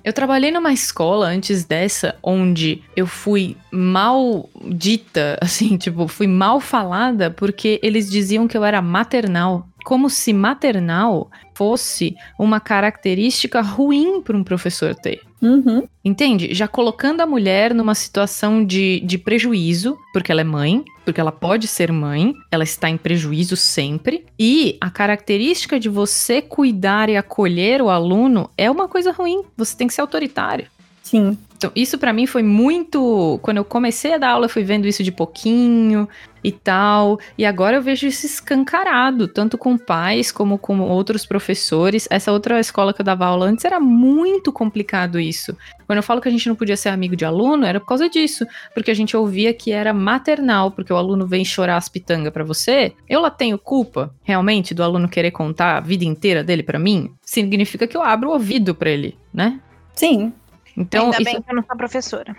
[0.03, 6.59] Eu trabalhei numa escola antes dessa, onde eu fui mal dita, assim, tipo, fui mal
[6.59, 9.67] falada porque eles diziam que eu era maternal.
[9.85, 15.21] Como se maternal fosse uma característica ruim para um professor ter.
[15.43, 15.83] Uhum.
[16.05, 16.53] Entende?
[16.53, 21.33] Já colocando a mulher numa situação de, de prejuízo, porque ela é mãe, porque ela
[21.33, 24.25] pode ser mãe, ela está em prejuízo sempre.
[24.39, 29.43] E a característica de você cuidar e acolher o aluno é uma coisa ruim.
[29.57, 30.67] Você tem que ser autoritário.
[31.13, 31.37] Sim.
[31.55, 33.39] Então, isso pra mim foi muito.
[33.43, 36.09] Quando eu comecei a dar aula, eu fui vendo isso de pouquinho
[36.43, 37.19] e tal.
[37.37, 42.07] E agora eu vejo isso escancarado, tanto com pais como com outros professores.
[42.09, 45.55] Essa outra escola que eu dava aula antes era muito complicado isso.
[45.85, 48.09] Quando eu falo que a gente não podia ser amigo de aluno, era por causa
[48.09, 48.43] disso.
[48.73, 52.43] Porque a gente ouvia que era maternal, porque o aluno vem chorar as pitangas pra
[52.43, 52.91] você.
[53.07, 57.11] Eu lá tenho culpa, realmente, do aluno querer contar a vida inteira dele pra mim?
[57.21, 59.61] Significa que eu abro o ouvido pra ele, né?
[59.93, 60.33] Sim.
[60.77, 62.35] Então, Ainda isso- bem que eu não sou professora.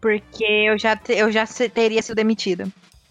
[0.00, 2.66] Porque eu já, te- eu já teria sido demitida.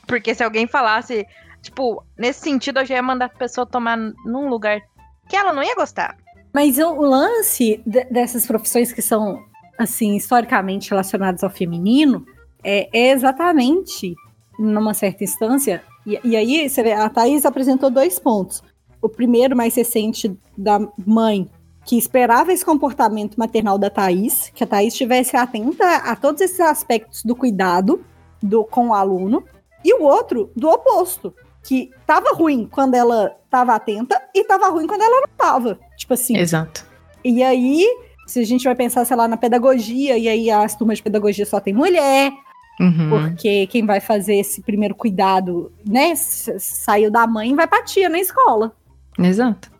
[0.07, 1.25] Porque se alguém falasse,
[1.61, 4.79] tipo, nesse sentido, eu já ia mandar a pessoa tomar num lugar
[5.27, 6.17] que ela não ia gostar.
[6.53, 9.43] Mas o, o lance de- dessas profissões que são,
[9.77, 12.25] assim, historicamente relacionadas ao feminino
[12.63, 14.15] é, é exatamente,
[14.57, 18.63] numa certa instância, e, e aí você vê, a Thaís apresentou dois pontos.
[19.01, 21.47] O primeiro, mais recente, da mãe,
[21.89, 26.59] que esperava esse comportamento maternal da Thaís, que a Thaís estivesse atenta a todos esses
[26.59, 28.05] aspectos do cuidado
[28.43, 29.43] do, com o aluno,
[29.83, 34.85] e o outro, do oposto, que tava ruim quando ela tava atenta e tava ruim
[34.85, 35.79] quando ela não tava.
[35.97, 36.37] Tipo assim.
[36.37, 36.85] Exato.
[37.23, 37.83] E aí,
[38.27, 41.43] se a gente vai pensar, sei lá, na pedagogia, e aí as turmas de pedagogia
[41.43, 42.31] só tem mulher,
[42.79, 43.09] Uhum.
[43.09, 48.09] porque quem vai fazer esse primeiro cuidado, né, saiu da mãe e vai pra tia
[48.09, 48.73] na escola.
[49.17, 49.71] Exato.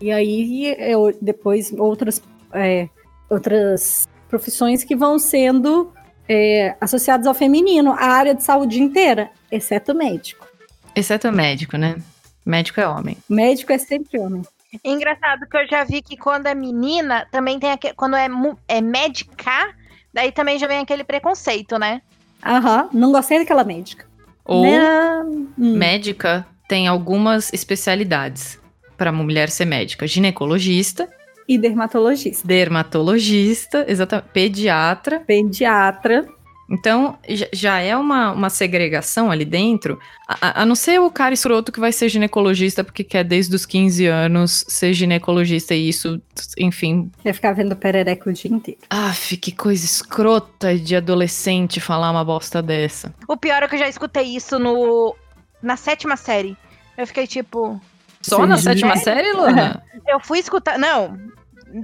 [0.00, 2.88] E aí, eu, depois, outras, é,
[3.28, 5.92] outras profissões que vão sendo
[6.28, 10.46] é, associadas ao feminino, a área de saúde inteira, exceto médico.
[10.94, 11.96] Exceto médico, né?
[12.44, 13.16] Médico é homem.
[13.28, 14.42] Médico é sempre homem.
[14.84, 17.94] Engraçado que eu já vi que quando é menina, também tem aquele.
[17.94, 18.28] Quando é,
[18.68, 19.74] é médica,
[20.12, 22.02] daí também já vem aquele preconceito, né?
[22.44, 24.06] Aham, não gostei daquela médica.
[24.44, 25.24] Ou Né?
[25.56, 28.58] Médica tem algumas especialidades
[28.98, 31.08] para uma mulher ser médica: ginecologista,
[31.48, 32.46] E dermatologista.
[32.46, 35.20] dermatologista, exatamente, pediatra.
[35.20, 36.26] Pediatra.
[36.70, 37.18] Então,
[37.50, 41.80] já- é uma, uma segregação ali dentro, a, a- não ser o cara escroto que
[41.80, 46.20] vai ser ginecologista porque quer desde os 15 anos ser ginecologista e isso,
[46.58, 47.10] enfim.
[47.22, 48.80] Quer ficar vendo perereca o dia inteiro.
[48.90, 53.14] Af, que coisa escrota de adolescente falar uma bosta dessa.
[53.26, 55.16] O pior é que eu já escutei isso no
[55.62, 56.54] na sétima série.
[56.98, 57.80] Eu fiquei tipo.
[58.22, 58.46] Só Sim.
[58.46, 59.82] na sétima série, Luna?
[60.06, 60.78] Eu fui escutar.
[60.78, 61.18] Não.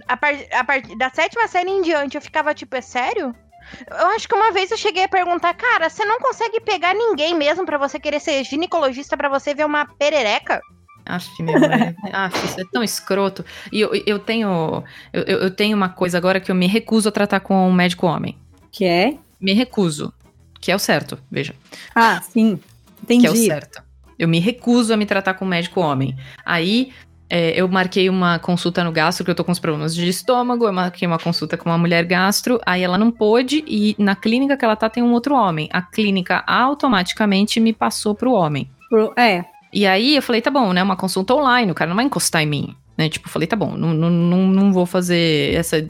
[0.09, 0.35] A, par...
[0.53, 3.35] a partir da sétima série em diante, eu ficava tipo, é sério?
[3.91, 7.35] Eu acho que uma vez eu cheguei a perguntar, cara, você não consegue pegar ninguém
[7.35, 10.61] mesmo pra você querer ser ginecologista pra você ver uma perereca?
[11.07, 13.45] Aff, meu, é, af, isso é tão escroto.
[13.71, 14.83] E eu, eu tenho.
[15.13, 18.07] Eu, eu tenho uma coisa agora que eu me recuso a tratar com um médico
[18.07, 18.39] homem.
[18.73, 19.15] Que é?
[19.39, 20.13] Me recuso.
[20.61, 21.55] Que é o certo, veja.
[21.95, 22.59] Ah, sim.
[23.07, 23.47] Que é o Entendi.
[23.47, 23.83] certo.
[24.19, 26.17] Eu me recuso a me tratar com um médico homem.
[26.45, 26.93] Aí.
[27.29, 30.67] é, eu marquei uma consulta no gastro, que eu tô com uns problemas de estômago.
[30.67, 32.61] Eu marquei uma consulta com uma mulher gastro.
[32.65, 35.69] Aí ela não pôde, e na clínica que ela tá tem um outro homem.
[35.73, 38.71] A clínica automaticamente me passou pro homem.
[39.17, 39.45] É.
[39.73, 40.83] E aí eu falei, tá bom, né?
[40.83, 42.77] Uma consulta online, o cara não vai encostar em mim.
[42.97, 43.09] Né?
[43.09, 45.85] Tipo, eu falei, tá bom, não, não, não, não vou fazer essa.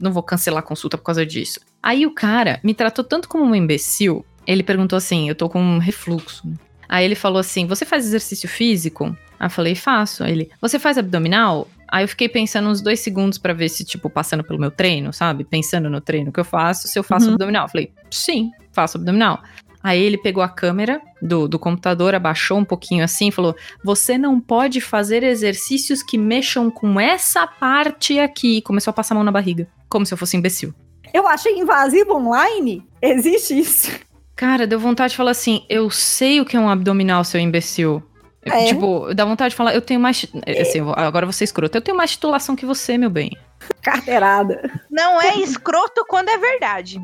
[0.00, 1.60] Não vou cancelar a consulta por causa disso.
[1.82, 4.24] Aí o cara me tratou tanto como um imbecil.
[4.46, 6.48] Ele perguntou assim: eu tô com um refluxo.
[6.48, 6.54] né?
[6.88, 9.16] Aí ele falou assim: você faz exercício físico?
[9.38, 10.24] Aí eu falei, faço.
[10.24, 11.68] Aí ele, você faz abdominal?
[11.88, 15.12] Aí eu fiquei pensando uns dois segundos pra ver se, tipo, passando pelo meu treino,
[15.12, 15.44] sabe?
[15.44, 17.32] Pensando no treino que eu faço, se eu faço Uhum.
[17.34, 17.66] abdominal.
[17.66, 19.40] Eu falei, sim, faço abdominal.
[19.82, 24.18] Aí ele pegou a câmera do, do computador, abaixou um pouquinho assim e falou: Você
[24.18, 28.56] não pode fazer exercícios que mexam com essa parte aqui.
[28.58, 30.74] E começou a passar a mão na barriga, como se eu fosse imbecil.
[31.14, 32.82] Eu achei invasivo online.
[33.00, 33.92] Existe isso.
[34.36, 38.02] Cara, deu vontade de falar assim: Eu sei o que é um abdominal, seu imbecil.
[38.42, 38.66] É?
[38.66, 40.26] Tipo, dá vontade de falar: Eu tenho mais.
[40.60, 41.76] Assim, agora você escroto.
[41.76, 43.30] Eu tenho mais titulação que você, meu bem.
[43.82, 44.70] Carteirada.
[44.90, 47.00] Não é escroto quando é verdade.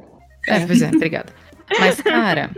[0.47, 1.33] É, pois é, obrigada.
[1.81, 2.51] Mas, cara,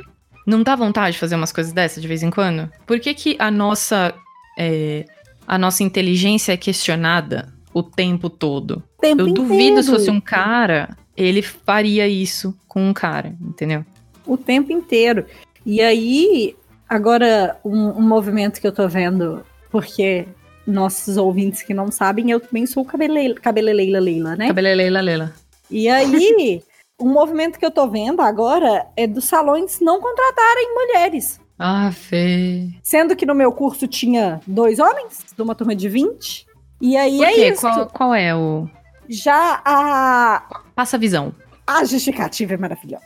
[0.44, 2.68] não dá vontade de fazer umas coisas dessas de vez em quando?
[2.84, 4.12] Por que, que a nossa.
[4.58, 5.04] é,
[5.46, 8.82] a nossa inteligência é questionada o tempo todo?
[9.00, 9.82] Tempo Eu duvido inteiro.
[9.84, 13.84] se fosse um cara, ele faria isso com um cara, entendeu?
[14.26, 15.26] O tempo inteiro.
[15.64, 16.56] E aí,
[16.88, 20.26] agora, um, um movimento que eu tô vendo, porque
[20.66, 24.46] nossos ouvintes que não sabem, eu também sou cabele, cabeleleila Leila, né?
[24.48, 25.32] Cabeleleila lela.
[25.70, 26.62] E aí,
[27.00, 31.40] um movimento que eu tô vendo agora é dos salões não contratarem mulheres.
[31.58, 32.68] Ah, Fê.
[32.82, 36.46] Sendo que no meu curso tinha dois homens, de uma turma de 20.
[36.80, 37.48] E aí Por é quê?
[37.48, 37.60] isso.
[37.60, 38.68] Qual, qual é o.
[39.08, 41.34] Já a, Passa a visão.
[41.66, 43.04] a justificativa é maravilhosa.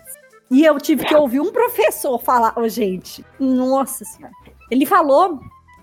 [0.51, 4.33] E eu tive que ouvir um professor falar, ô gente, nossa senhora.
[4.71, 5.41] Ele falou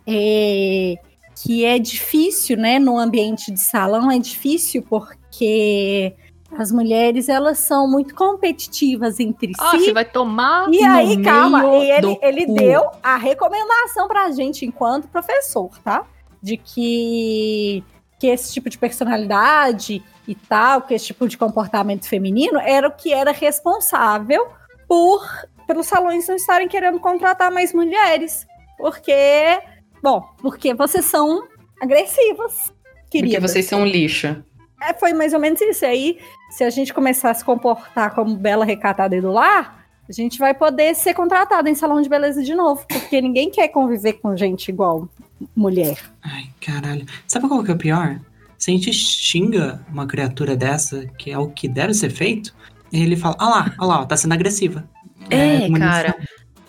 [0.07, 0.95] é,
[1.43, 6.13] que é difícil, né, no ambiente de salão, é difícil porque
[6.57, 9.79] as mulheres, elas são muito competitivas entre Ah, si.
[9.85, 10.71] você vai tomar.
[10.71, 12.53] E aí, calma, e ele, ele cu.
[12.53, 16.05] deu a recomendação pra gente enquanto professor, tá?
[16.41, 17.83] De que,
[18.19, 22.91] que esse tipo de personalidade e tal, que esse tipo de comportamento feminino era o
[22.91, 24.47] que era responsável
[24.87, 25.21] por
[25.65, 28.45] pelos salões não estarem querendo contratar mais mulheres.
[28.77, 29.59] Porque,
[30.01, 31.47] bom, porque vocês são
[31.81, 33.51] agressivas, Porque queridas.
[33.51, 34.43] vocês são um lixo.
[34.81, 35.85] É, foi mais ou menos isso.
[35.85, 36.19] Aí,
[36.51, 40.37] se a gente começar a se comportar como bela recatada e do lar, a gente
[40.37, 42.85] vai poder ser contratada em salão de beleza de novo.
[42.87, 45.09] Porque ninguém quer conviver com gente igual
[45.55, 45.97] mulher.
[46.21, 47.05] Ai, caralho.
[47.27, 48.19] Sabe qual que é o pior?
[48.65, 52.51] Se a gente xinga uma criatura dessa, que é o que deve ser feito,
[52.91, 54.89] ele fala, ah lá, ah lá, ó, tá sendo agressiva.
[55.29, 55.77] É, munição.
[55.87, 56.15] cara.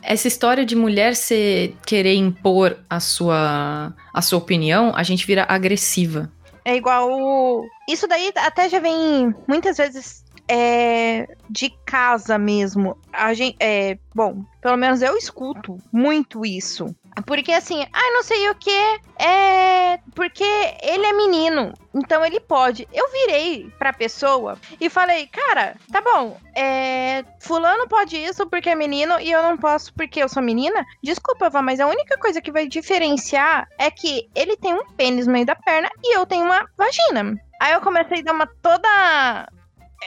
[0.03, 5.47] Essa história de mulher ser querer impor a sua a sua opinião, a gente vira
[5.49, 6.31] agressiva.
[6.67, 7.09] É igual.
[7.11, 12.95] o- Isso daí até já vem muitas vezes é, de casa mesmo.
[13.11, 16.95] A gente, é, bom, pelo menos eu escuto muito isso.
[17.25, 19.99] Porque assim, ah, não sei o que, é.
[20.15, 20.45] Porque
[20.83, 22.87] ele é menino, então ele pode.
[22.93, 27.25] Eu virei pra pessoa e falei, cara, tá bom, é.
[27.41, 30.85] Fulano pode isso porque é menino e eu não posso porque eu sou menina?
[31.03, 35.27] Desculpa, Vá, mas a única coisa que vai diferenciar é que ele tem um pênis
[35.27, 37.37] no meio da perna e eu tenho uma vagina.
[37.61, 39.49] Aí eu comecei a dar uma toda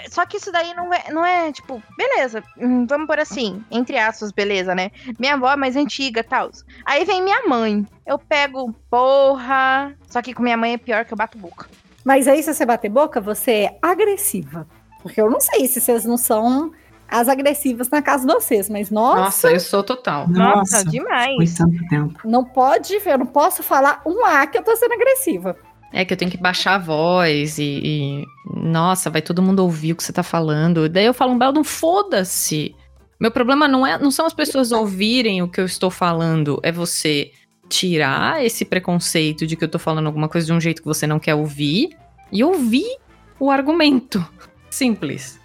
[0.09, 3.97] Só que isso daí não é, não é tipo, beleza, hum, vamos por assim, entre
[3.97, 4.91] aspas, beleza, né?
[5.19, 6.49] Minha avó é mais antiga tal.
[6.85, 7.85] Aí vem minha mãe.
[8.05, 9.93] Eu pego, porra.
[10.07, 11.67] Só que com minha mãe é pior que eu bato boca.
[12.03, 14.67] Mas aí, se você bater boca, você é agressiva.
[15.01, 16.71] Porque eu não sei se vocês não são
[17.07, 20.27] as agressivas na casa de vocês, mas nossa, Nossa, eu sou total.
[20.27, 21.35] Nossa, Nossa, demais.
[21.35, 22.19] foi tanto tempo.
[22.23, 25.55] não pode, eu não posso falar um A que eu tô sendo agressiva.
[25.91, 28.25] É que eu tenho que baixar a voz e, e-
[28.55, 30.87] Nossa, vai todo mundo ouvir o que você tá falando.
[30.87, 32.75] Daí eu falo um belo um foda-se.
[33.19, 36.71] Meu problema não, é, não são as pessoas ouvirem o que eu estou falando, é
[36.71, 37.31] você
[37.67, 41.05] tirar esse preconceito de que eu tô falando alguma coisa de um jeito que você
[41.05, 41.89] não quer ouvir
[42.31, 42.97] e ouvir
[43.39, 44.25] o argumento.
[44.69, 45.39] Simples.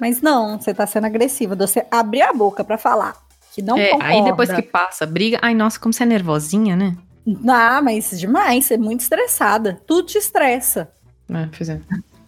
[0.00, 1.54] Mas não, você tá sendo agressiva.
[1.54, 3.14] Você abrir a boca pra falar
[3.54, 4.12] que não É, concorda.
[4.14, 5.38] aí depois que passa, briga.
[5.42, 6.96] Ai, nossa, como você é nervosinha, né?
[7.48, 9.80] Ah, mas demais, você é muito estressada.
[9.86, 10.90] Tudo te estressa.
[11.28, 11.80] É, pois é.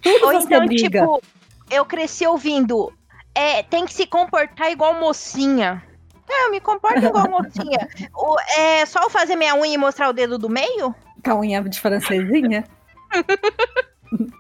[0.02, 1.00] Tudo Ou você então, briga.
[1.00, 1.22] tipo,
[1.70, 2.92] eu cresci ouvindo.
[3.35, 5.83] É, tem que se comportar igual mocinha.
[6.28, 7.88] É, eu me comporto igual mocinha.
[8.14, 10.94] O- é só eu fazer minha unha e mostrar o dedo do meio?
[11.24, 12.64] Com a unha de francesinha.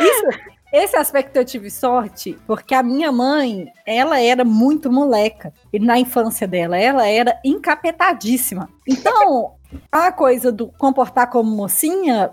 [0.00, 0.40] Isso,
[0.78, 5.52] esse aspecto eu tive sorte, porque a minha mãe, ela era muito moleca.
[5.72, 8.68] E na infância dela, ela era encapetadíssima.
[8.86, 9.54] Então,
[9.90, 12.30] a coisa do comportar como mocinha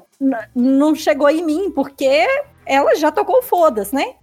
[0.55, 2.25] não chegou em mim, porque
[2.65, 4.15] ela já tocou fodas, né?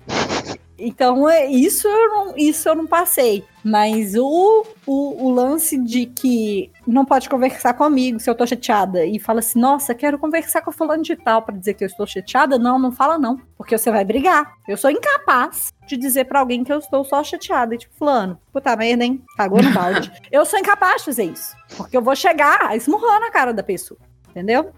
[0.84, 3.44] Então, é, isso eu não, isso eu não passei.
[3.64, 9.06] Mas o, o, o lance de que não pode conversar comigo se eu tô chateada
[9.06, 12.04] e fala assim, nossa, quero conversar com fulano de tal pra dizer que eu estou
[12.04, 12.58] chateada.
[12.58, 14.54] Não, não fala não, porque você vai brigar.
[14.66, 17.76] Eu sou incapaz de dizer pra alguém que eu estou só chateada.
[17.76, 19.22] E tipo, fulano, puta merda, hein?
[19.36, 20.10] Cagou no balde.
[20.32, 24.00] eu sou incapaz de fazer isso, porque eu vou chegar esmurrando a cara da pessoa,
[24.30, 24.72] entendeu?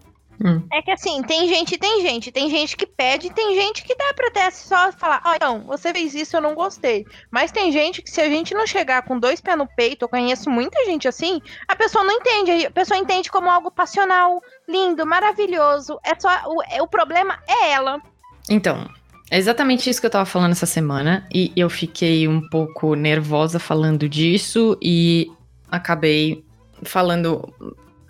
[0.73, 2.33] É que assim, tem gente, tem gente.
[2.33, 5.93] Tem gente que pede, tem gente que dá pra até só falar, ó, então, você
[5.93, 7.07] fez isso, eu não gostei.
[7.31, 10.09] Mas tem gente que se a gente não chegar com dois pés no peito, eu
[10.09, 12.67] conheço muita gente assim, a pessoa não entende.
[12.67, 15.99] A pessoa entende como algo passional, lindo, maravilhoso.
[16.05, 16.29] É só.
[16.47, 18.01] O, é- o problema é ela.
[18.49, 18.89] Então,
[19.31, 21.27] é exatamente isso que eu tava falando essa semana.
[21.33, 25.31] E eu fiquei um pouco nervosa falando disso e
[25.71, 26.45] acabei
[26.83, 27.53] falando.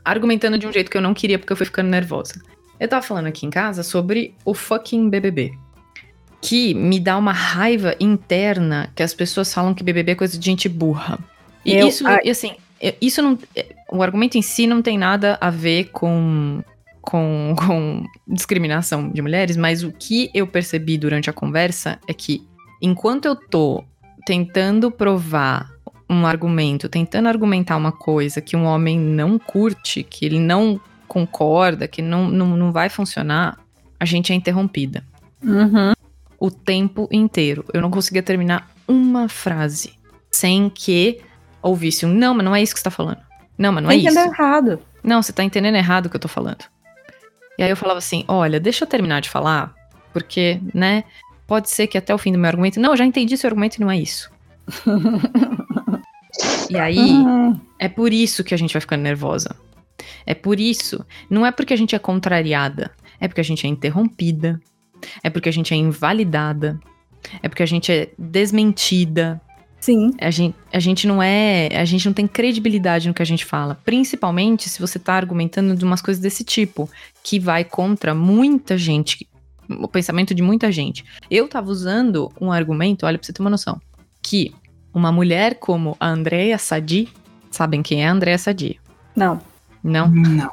[0.05, 2.35] Argumentando de um jeito que eu não queria porque eu fui ficando nervosa.
[2.79, 5.53] Eu tava falando aqui em casa sobre o fucking BBB.
[6.41, 10.45] Que me dá uma raiva interna que as pessoas falam que BBB é coisa de
[10.45, 11.19] gente burra.
[11.65, 12.21] E Eu- isso, ai.
[12.25, 12.53] e assim,
[13.01, 13.39] isso não.
[13.57, 16.63] é- O argumento em si não tem nada a ver com
[17.01, 22.43] com, com discriminação de mulheres, mas o que eu percebi durante a conversa é que
[22.83, 23.85] enquanto eu tô
[24.27, 25.71] tentando provar
[26.09, 31.89] um argumento, tentando argumentar uma coisa que um homem não curte, que ele não concorda,
[31.89, 33.59] que não, não, não vai funcionar,
[33.99, 35.05] a gente é interrompida.
[35.43, 35.93] Uhum.
[36.39, 37.65] O tempo inteiro.
[37.73, 39.95] Eu não conseguia terminar uma frase
[40.31, 41.21] sem que
[41.63, 43.21] ouvisse um não, mas não é isso que você tá falando.
[43.57, 44.19] Não, mas não é Tem que isso.
[44.19, 44.79] entender errado.
[45.03, 46.65] Não, você tá entendendo errado o que eu tô falando.
[47.59, 49.73] E aí eu falava assim: olha, deixa eu terminar de falar,
[50.13, 51.05] porque, né,
[51.47, 52.81] pode ser que até o fim do meu argumento.
[52.81, 54.31] Não, eu já entendi seu argumento e não é isso.
[56.75, 57.59] e aí, Uhum.
[57.79, 59.55] é por isso que a gente vai ficando nervosa.
[60.27, 61.05] É por isso.
[61.31, 62.91] Não é porque a gente é contrariada.
[63.21, 64.61] É porque a gente é interrompida.
[65.23, 66.79] É porque a gente é invalidada.
[67.43, 69.41] É porque a gente é desmentida.
[69.81, 70.13] Sim.
[70.21, 71.69] A gente, a gente não é.
[71.77, 73.79] A gente não tem credibilidade no que a gente fala.
[73.85, 76.89] Principalmente se você tá argumentando de umas coisas desse tipo,
[77.23, 79.29] que vai contra muita gente.
[79.69, 81.05] O pensamento de muita gente.
[81.31, 83.81] Eu tava usando um argumento, olha, pra você ter uma noção.
[84.23, 84.55] Que
[84.95, 87.09] uma mulher como a Andrea Sadi.
[87.51, 88.81] Sabem quem é a Andrea Sadi?
[89.15, 89.41] Não.
[89.83, 90.09] Não?
[90.09, 90.51] Não.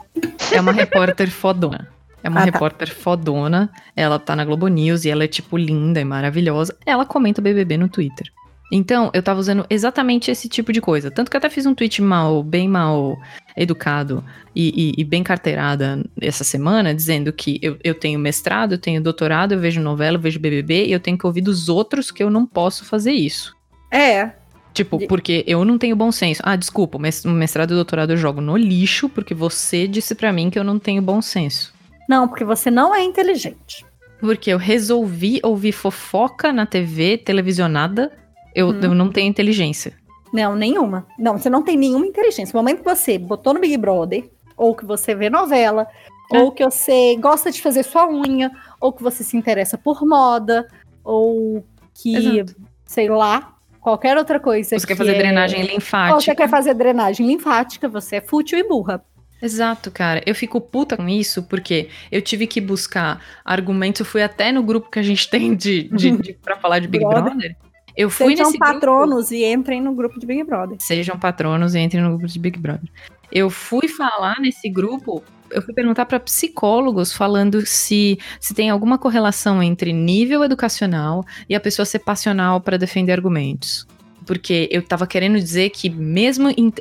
[0.51, 1.87] É uma repórter fodona.
[2.23, 2.51] É uma Ah, tá.
[2.51, 3.69] repórter fodona.
[3.95, 6.75] Ela tá na Globo News e ela é, tipo, linda e maravilhosa.
[6.85, 8.27] Ela comenta BBB no Twitter.
[8.73, 11.11] Então, eu tava usando exatamente esse tipo de coisa.
[11.11, 13.17] Tanto que eu até fiz um tweet mal, bem mal
[13.57, 14.23] educado
[14.55, 19.01] e, e- e bem carteirada essa semana, dizendo que eu, eu tenho mestrado, eu tenho
[19.01, 22.23] doutorado, eu vejo novela, eu vejo BBB e eu tenho que ouvir dos outros que
[22.23, 23.53] eu não posso fazer isso.
[23.91, 24.31] É.
[24.73, 26.41] Tipo, porque eu não tenho bom senso.
[26.45, 30.57] Ah, desculpa, mestrado e doutorado eu jogo no lixo porque você disse pra mim que
[30.57, 31.73] eu não tenho bom senso.
[32.07, 33.85] Não, porque você não é inteligente.
[34.19, 38.11] Porque eu resolvi ouvir fofoca na TV televisionada,
[38.55, 38.79] eu, Hum.
[38.81, 39.93] eu não tenho inteligência.
[40.31, 41.05] Não, nenhuma.
[41.19, 42.53] Não, você não tem nenhuma inteligência.
[42.55, 45.85] No momento que você botou no Big Brother, ou que você vê novela,
[46.31, 46.39] É.
[46.39, 50.65] ou que você gosta de fazer sua unha, ou que você se interessa por moda,
[51.03, 52.55] ou que, Exato.
[52.85, 54.77] sei lá, qualquer outra coisa.
[54.79, 56.35] Você quer que fazer é- drenagem Ou você linfática.
[56.35, 59.03] quer fazer drenagem linfática, você é fútil e burra.
[59.41, 60.21] Exato, cara.
[60.25, 63.99] Eu fico puta com isso porque eu tive que buscar argumentos.
[63.99, 66.87] Eu fui até no grupo que a gente tem de, de, de para falar de
[66.87, 67.23] Big Brother.
[67.23, 67.55] Brother.
[68.01, 70.77] Eu fui Sejam nesse grupo- patronos e entrem no grupo de Big Brother.
[70.79, 72.89] Sejam patronos e entrem no grupo de Big Brother.
[73.31, 78.97] Eu fui falar nesse grupo, eu fui perguntar para psicólogos falando se, se tem alguma
[78.97, 83.85] correlação entre nível educacional e a pessoa ser passional para defender argumentos.
[84.25, 86.49] Porque eu tava querendo dizer que mesmo.
[86.49, 86.71] em-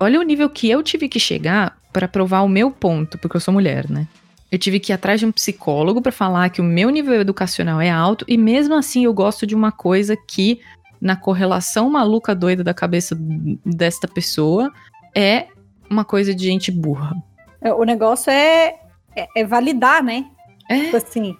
[0.00, 3.40] olha o nível que eu tive que chegar para provar o meu ponto, porque eu
[3.40, 4.06] sou mulher, né?
[4.50, 7.80] Eu tive que ir atrás de um psicólogo para falar que o meu nível educacional
[7.80, 10.60] é alto e mesmo assim eu gosto de uma coisa que
[11.00, 13.16] na correlação maluca doida da cabeça
[13.64, 14.72] desta pessoa
[15.14, 15.48] é
[15.90, 17.14] uma coisa de gente burra.
[17.60, 18.76] É, O negócio é,
[19.14, 20.26] é, é validar, né?
[20.68, 20.84] É.
[20.84, 21.36] Tipo assim,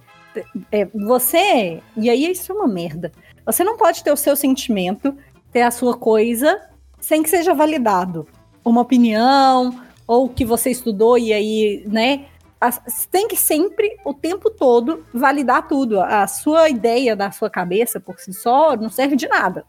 [0.71, 1.81] é, você.
[1.97, 3.13] E aí isso é uma merda.
[3.45, 5.17] Você não pode ter o seu sentimento,
[5.53, 6.61] ter a sua coisa,
[7.01, 8.27] sem que seja validado.
[8.65, 12.27] Uma opinião, ou que você estudou e aí, né?
[12.61, 16.01] As- tem que sempre, o tempo todo, validar tudo.
[16.01, 19.65] A sua ideia da sua cabeça por si só não serve de nada.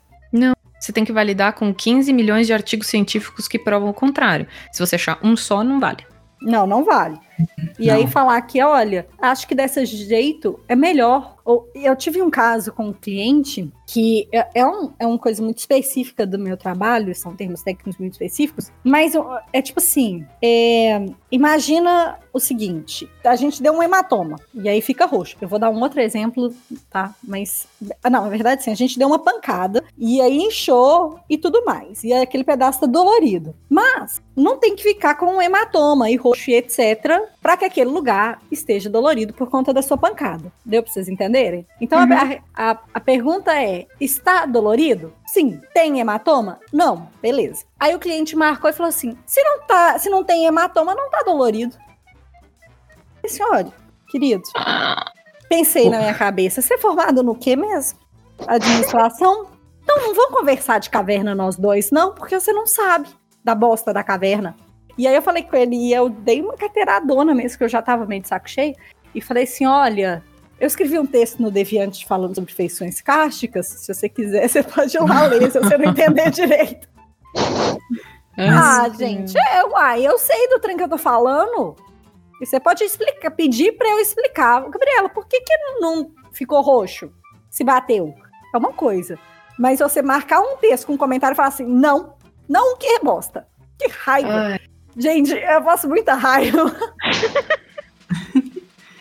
[0.80, 4.48] Você tem que validar com 15 milhões de artigos científicos que provam o contrário.
[4.72, 6.06] Se você achar um só, não vale.
[6.40, 7.20] Não, não vale.
[7.80, 7.96] E Não.
[7.96, 11.38] aí falar que, olha, acho que desse jeito é melhor.
[11.74, 15.60] Eu tive um caso com um cliente que é, é, um, é uma coisa muito
[15.60, 19.14] específica do meu trabalho, são termos técnicos muito específicos, mas
[19.54, 25.06] é tipo assim, é, imagina o seguinte, a gente deu um hematoma, e aí fica
[25.06, 25.38] roxo.
[25.40, 26.54] Eu vou dar um outro exemplo,
[26.90, 27.16] tá?
[27.24, 27.66] Mas,
[28.04, 31.64] ah, não, na verdade sim, a gente deu uma pancada, e aí inchou e tudo
[31.64, 33.56] mais, e aquele pedaço tá dolorido.
[33.70, 37.90] Mas, não tem que ficar com um hematoma e roxo e etc, para que aquele
[37.90, 40.52] lugar esteja dolorido por conta da sua pancada.
[40.66, 41.66] Deu pra vocês entenderem?
[41.80, 42.14] Então Uhum.
[42.56, 45.14] a, a, a pergunta é: está dolorido?
[45.26, 45.62] Sim.
[45.74, 46.60] Tem hematoma?
[46.72, 47.10] Não.
[47.22, 47.66] Beleza.
[47.80, 51.10] Aí o cliente marcou e falou assim: se não, tá, se não tem hematoma, não
[51.10, 51.76] tá dolorido.
[53.24, 53.74] Disse, olha,
[54.10, 54.44] querido,
[55.50, 58.00] pensei na minha cabeça, você é formado no quê mesmo?
[58.48, 59.48] Administração?
[59.84, 63.10] Então não vamos conversar de caverna nós dois, não, porque você não sabe
[63.44, 64.56] da bosta da caverna.
[64.98, 67.82] E aí eu falei com ele e eu dei uma carteiradona mesmo, que eu já
[67.82, 68.76] tava meio de saco cheio,
[69.14, 70.24] e falei assim: olha,
[70.60, 73.68] eu escrevi um texto no Deviante falando sobre feições cársticas.
[73.68, 76.88] Se você quiser, você pode ir lá ler, se você não entender direito.
[78.40, 81.76] Ah, gente, é, uai, eu sei do trem que eu tô falando.
[82.40, 84.62] E você pode explicar, pedir pra eu explicar.
[84.70, 87.12] Gabriela, por que, que não ficou roxo?
[87.50, 88.14] Se bateu?
[88.54, 89.18] É uma coisa.
[89.58, 92.14] Mas você marcar um texto com um comentário e falar assim, não,
[92.48, 93.48] não que é bosta.
[93.80, 94.30] Que raiva.
[94.30, 94.60] Ai,
[94.98, 96.76] Gente, eu passo muita raiva.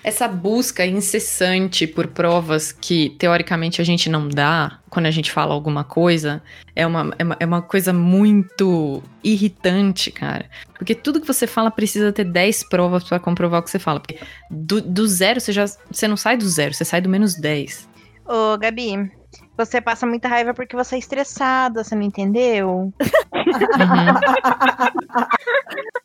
[0.07, 5.53] essa busca incessante por provas que teoricamente a gente não dá quando a gente fala
[5.53, 6.41] alguma coisa
[6.77, 10.49] é uma, é uma, é uma coisa muito irritante, cara.
[10.79, 13.99] Porque tudo que você fala precisa ter 10 provas pra comprovar o que você fala.
[13.99, 17.35] Porque do, do zero, você, já, você não sai do zero, você sai do menos
[17.35, 17.89] 10.
[18.27, 19.11] Ô, Gabi,
[19.57, 22.69] você passa muita raiva porque você é estressada, você não entendeu?
[22.71, 22.93] Uhum.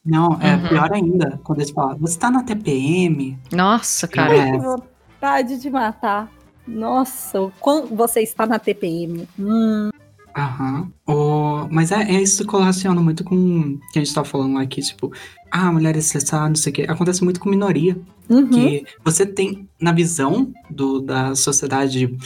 [0.05, 0.67] Não, é Uhum.
[0.69, 3.37] pior ainda quando eles falam, você tá na TPM?
[3.51, 4.35] Nossa, cara.
[4.35, 4.57] É.
[4.57, 6.31] Vontade de matar.
[6.67, 9.27] Nossa, o quão você está na TPM.
[9.39, 9.89] Hum,
[10.35, 10.89] Aham.
[11.05, 14.57] O- Mas é, é isso que correlaciona muito com o que a gente tava falando
[14.59, 15.11] aqui, tipo,
[15.51, 16.85] ah, mulher estressada, não sei o quê.
[16.87, 17.97] Acontece muito com minoria.
[18.29, 18.47] uhum.
[18.49, 22.17] Que você tem, na visão do, da sociedade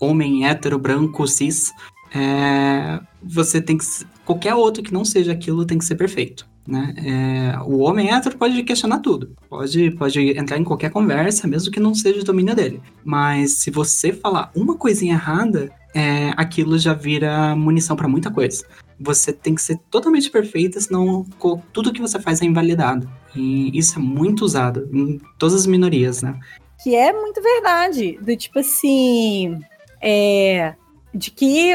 [0.00, 1.72] homem, hétero, branco, cis,
[2.14, 3.84] é, você tem que.
[4.24, 6.46] Qualquer outro que não seja aquilo tem que ser perfeito.
[6.66, 6.94] Né?
[6.96, 11.78] É, o homem hétero pode questionar tudo, pode, pode entrar em qualquer conversa, mesmo que
[11.78, 12.80] não seja o domínio dele.
[13.04, 18.64] Mas se você falar uma coisinha errada, é, aquilo já vira munição pra muita coisa.
[18.98, 21.26] Você tem que ser totalmente perfeita, senão
[21.72, 23.10] tudo que você faz é invalidado.
[23.36, 26.38] E isso é muito usado em todas as minorias, né?
[26.82, 28.18] Que é muito verdade.
[28.22, 29.60] Do tipo assim.
[30.06, 30.74] É,
[31.14, 31.72] de que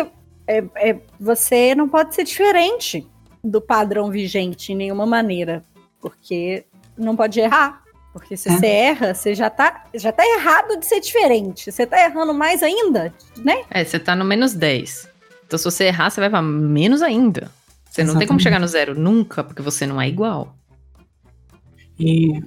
[0.47, 3.07] é, é, você não pode ser diferente
[3.43, 5.63] do padrão vigente em nenhuma maneira.
[5.99, 6.63] Porque
[6.97, 7.83] não pode errar.
[8.13, 8.51] Porque se É.
[8.57, 11.71] você erra, você já tá, já tá errado de ser diferente.
[11.71, 13.63] Você tá errando mais ainda, né?
[13.69, 15.09] É, você tá no menos 10.
[15.45, 17.51] Então, se você errar, você vai pra menos ainda.
[17.89, 18.43] Você não tem como Exatamente.
[18.43, 20.55] chegar no zero nunca, porque você não é igual.
[21.99, 22.39] E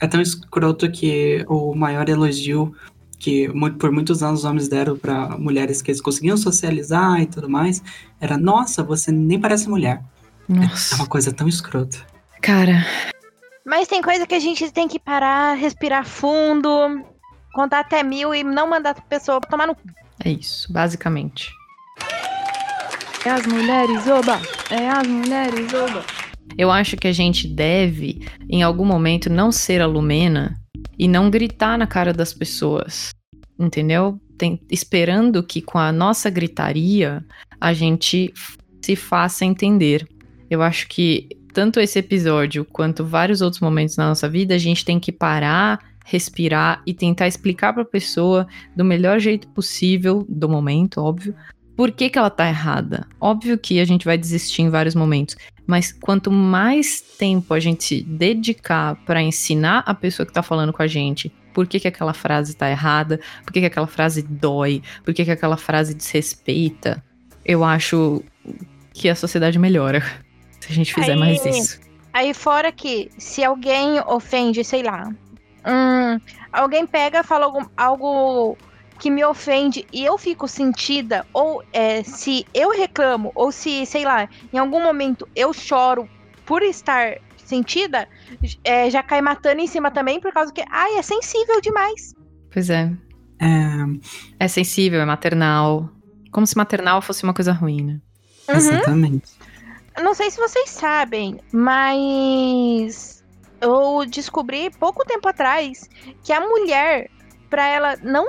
[0.00, 2.74] é tão escroto que o maior elogio
[3.18, 3.48] que
[3.78, 7.82] por muitos anos os homens deram pra mulheres que eles conseguiam socializar e tudo mais
[8.20, 10.02] era: nossa, você nem parece mulher.
[10.48, 10.94] É Nossa.
[10.96, 11.98] uma coisa tão escrota.
[12.40, 12.86] Cara,
[13.64, 16.70] Mas tem coisa que a gente tem que parar, respirar fundo,
[17.52, 19.82] contar até mil e não mandar a pessoa tomar no cu.
[20.24, 21.50] é isso, basicamente.
[23.24, 24.40] É as mulheres, oba!
[24.70, 26.04] É as mulheres, oba!
[26.56, 30.56] Eu acho que a gente deve, em algum momento, não ser a Lumena
[30.98, 33.10] e não gritar na cara das pessoas,
[33.58, 34.20] entendeu?
[34.38, 37.24] Tem, esperando que com a nossa gritaria
[37.60, 38.32] a gente
[38.82, 40.06] se faça entender.
[40.50, 44.84] Eu acho que tanto esse episódio quanto vários outros momentos na nossa vida, a gente
[44.84, 50.48] tem que parar, respirar e tentar explicar para a pessoa do melhor jeito possível, do
[50.48, 51.34] momento, óbvio,
[51.74, 53.06] por que, que ela tá errada.
[53.20, 55.36] Óbvio que a gente vai desistir em vários momentos,
[55.66, 60.82] mas quanto mais tempo a gente dedicar para ensinar a pessoa que tá falando com
[60.82, 64.82] a gente por que, que aquela frase tá errada, por que, que aquela frase dói,
[65.02, 67.02] por que, que aquela frase desrespeita,
[67.42, 68.22] eu acho
[68.92, 70.02] que a sociedade melhora
[70.60, 71.80] se a gente fizer Aí- mais isso.
[72.12, 75.08] Aí fora que, se alguém ofende, sei lá,
[75.66, 76.20] hum,
[76.52, 78.56] alguém pega fala algum, algo
[78.98, 84.04] que me ofende e eu fico sentida, ou é, se eu reclamo, ou se, sei
[84.04, 86.08] lá, em algum momento eu choro
[86.44, 88.08] por estar sentida,
[88.64, 92.14] é, já cai matando em cima também, por causa que, ai, é sensível demais.
[92.52, 92.92] Pois é.
[93.40, 95.90] É, É sensível, é maternal.
[96.32, 98.00] Como se maternal fosse uma coisa ruim, né?
[98.48, 98.56] Uhum.
[98.56, 99.28] exatamente.
[100.02, 103.24] Não sei se vocês sabem, mas
[103.60, 105.88] eu descobri pouco tempo atrás
[106.22, 107.10] que a mulher,
[107.48, 108.28] pra ela não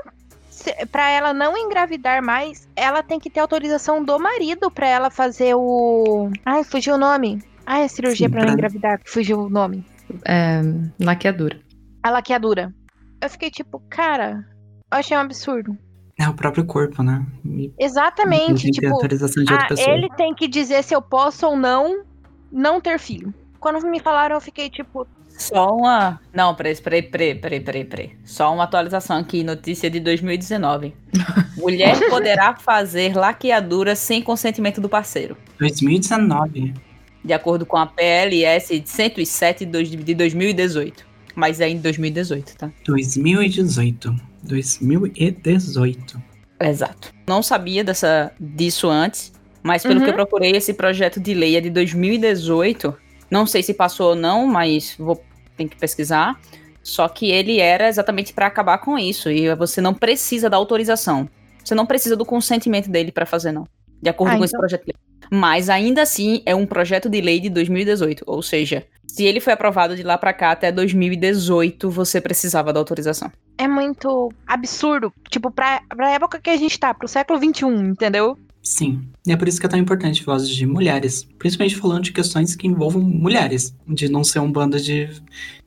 [0.91, 5.53] para ela não engravidar mais, ela tem que ter autorização do marido pra ela fazer
[5.55, 6.29] o.
[6.45, 7.41] Ai, fugiu o nome.
[7.65, 9.85] Ai, a cirurgia pra não engravidar, fugiu o nome.
[10.25, 10.61] É,
[11.01, 11.59] laqueadura.
[12.01, 12.73] A laqueadura.
[13.21, 14.45] Eu fiquei tipo, cara,
[14.91, 15.77] eu achei um absurdo.
[16.19, 17.25] É o próprio corpo, né?
[17.45, 19.89] E Exatamente, tipo, autorização de outra Ah, pessoa.
[19.95, 22.03] ele tem que dizer se eu posso ou não
[22.51, 23.33] não ter filho.
[23.59, 25.05] Quando me falaram, eu fiquei tipo,
[25.37, 26.19] Só uma.
[26.33, 28.11] Não, peraí, peraí, peraí, peraí, peraí, peraí.
[28.25, 30.93] Só uma atualização aqui, notícia de 2019.
[31.57, 35.37] Mulher poderá fazer laqueadura sem consentimento do parceiro.
[35.59, 36.73] 2019.
[37.23, 41.05] De acordo com a PLS 107 de 2018.
[41.35, 42.71] Mas é em 2018, tá?
[42.85, 44.15] 2018.
[44.43, 46.21] 2018.
[46.59, 47.13] Exato.
[47.27, 49.31] Não sabia dessa, disso antes,
[49.61, 50.03] mas pelo Uhum.
[50.05, 52.95] que eu procurei, esse projeto de lei é de 2018.
[53.29, 55.21] Não sei se passou ou não, mas vou
[55.57, 56.39] ter que pesquisar.
[56.83, 59.29] Só que ele era exatamente para acabar com isso.
[59.29, 61.27] E você não precisa da autorização.
[61.63, 63.67] Você não precisa do consentimento dele para fazer, não.
[64.01, 65.07] De acordo Ah, com esse então- projeto de lei.
[65.29, 68.23] Mas ainda assim é um projeto de lei de 2018.
[68.25, 72.79] Ou seja, se ele foi aprovado de lá para cá até 2018, você precisava da
[72.79, 73.29] autorização.
[73.57, 75.11] é muito absurdo.
[75.29, 78.37] Tipo, pra, pra época que a gente tá, pro século XXI, entendeu?
[78.67, 79.09] Sim.
[79.25, 81.23] E é por isso que é tão importante vozes de mulheres.
[81.39, 83.73] Principalmente falando de questões que envolvam mulheres.
[83.87, 85.09] De não ser um bando de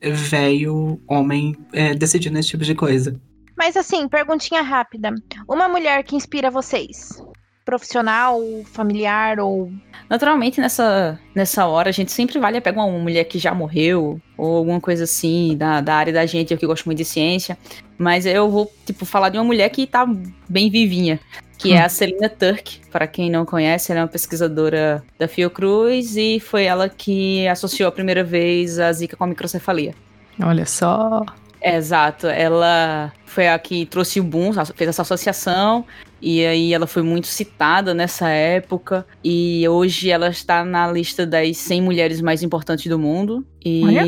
[0.02, 3.18] velho homem é, decidindo esse tipo de coisa.
[3.56, 5.14] Mas assim, perguntinha rápida.
[5.48, 7.24] Uma mulher que inspira vocês?
[7.64, 9.72] Profissional, familiar ou.
[10.08, 14.20] Naturalmente, nessa, nessa hora, a gente sempre vale a pegar uma mulher que já morreu,
[14.36, 17.56] ou alguma coisa assim, da, da área da gente, eu que gosto muito de ciência.
[17.96, 20.06] Mas eu vou, tipo, falar de uma mulher que tá
[20.48, 21.18] bem vivinha,
[21.60, 22.80] que é a Celina Turk.
[22.90, 27.88] Para quem não conhece, ela é uma pesquisadora da Fiocruz e foi ela que associou
[27.88, 29.94] a primeira vez a zika com a microcefalia.
[30.42, 31.24] Olha só.
[31.62, 35.84] Exato, ela foi a que trouxe o boom, fez essa associação,
[36.20, 41.58] e aí ela foi muito citada nessa época, e hoje ela está na lista das
[41.58, 43.46] 100 mulheres mais importantes do mundo.
[43.64, 44.04] E Olha.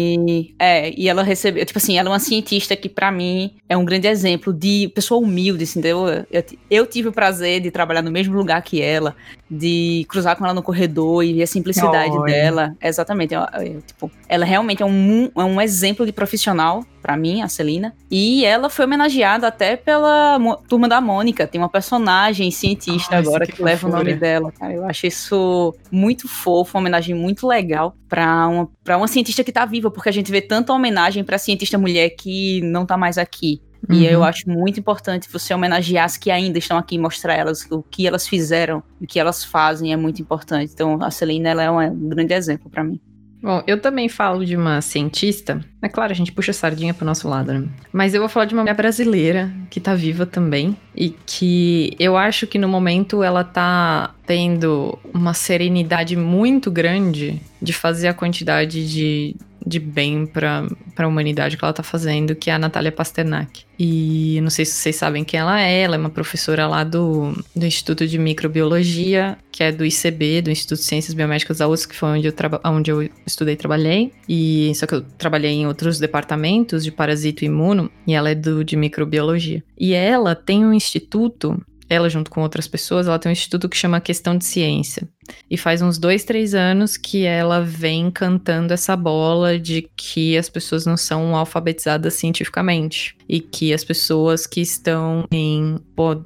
[0.59, 3.84] é, e ela recebeu, tipo assim, ela é uma cientista que pra mim é um
[3.84, 6.07] grande exemplo de pessoa humilde, assim, entendeu?
[6.30, 9.14] Eu, eu tive o prazer de trabalhar no mesmo lugar que ela,
[9.50, 12.32] de cruzar com ela no corredor e ver a simplicidade Olha.
[12.32, 12.76] dela.
[12.82, 17.42] Exatamente, eu- eu, tipo, ela realmente é um, é um exemplo de profissional pra mim,
[17.42, 17.94] a Celina.
[18.11, 20.38] E ela foi homenageada até pela
[20.68, 21.46] turma da Mônica.
[21.48, 24.72] Tem uma personagem cientista Nossa, agora que que, leva o nome dela, cara.
[24.72, 29.53] Eu acho isso muito fofo, uma homenagem muito legal pra uma, pra uma cientista que
[29.53, 33.18] tá viva, porque a gente vê tanta homenagem pra cientista mulher que não tá mais
[33.18, 33.61] aqui.
[33.91, 34.03] E Uhum.
[34.05, 38.07] eu acho muito importante você homenagear as que ainda estão aqui, mostrar elas o que
[38.07, 40.72] elas fizeram, o que elas fazem é muito importante.
[40.72, 43.01] Então a Celina ela é um grande exemplo pra mim.
[43.43, 45.61] Bom, eu também falo de uma cientista.
[45.83, 47.66] É claro, a gente puxa a sardinha pro nosso lado, né?
[47.93, 50.76] Mas eu vou falar de uma mulher brasileira que tá viva também.
[50.95, 57.72] E que eu acho que no momento ela tá tendo uma serenidade muito grande de
[57.72, 62.55] fazer a quantidade de, de bem pra, pra humanidade que ela tá fazendo, que é
[62.55, 63.64] a Natália Pasternak.
[63.78, 67.33] E não sei se vocês sabem quem ela é, ela é uma professora lá do,
[67.55, 71.89] do Instituto de Microbiologia, que é do ICB, do Instituto de Ciências Biomédicas da USP,
[71.89, 74.12] que foi onde eu, onde eu estudei e trabalhei.
[74.28, 78.62] E só que eu trabalhei em outros departamentos de parasito imuno, e ela é do
[78.62, 79.64] de microbiologia.
[79.79, 83.77] E ela tem um instituto ela junto com outras pessoas, ela tem um instituto que
[83.77, 85.07] chama Questão de Ciência.
[85.51, 90.49] E faz uns dois, três anos que ela vem cantando essa bola de que as
[90.49, 93.16] pessoas não são alfabetizadas cientificamente.
[93.29, 95.77] E que as pessoas que estão em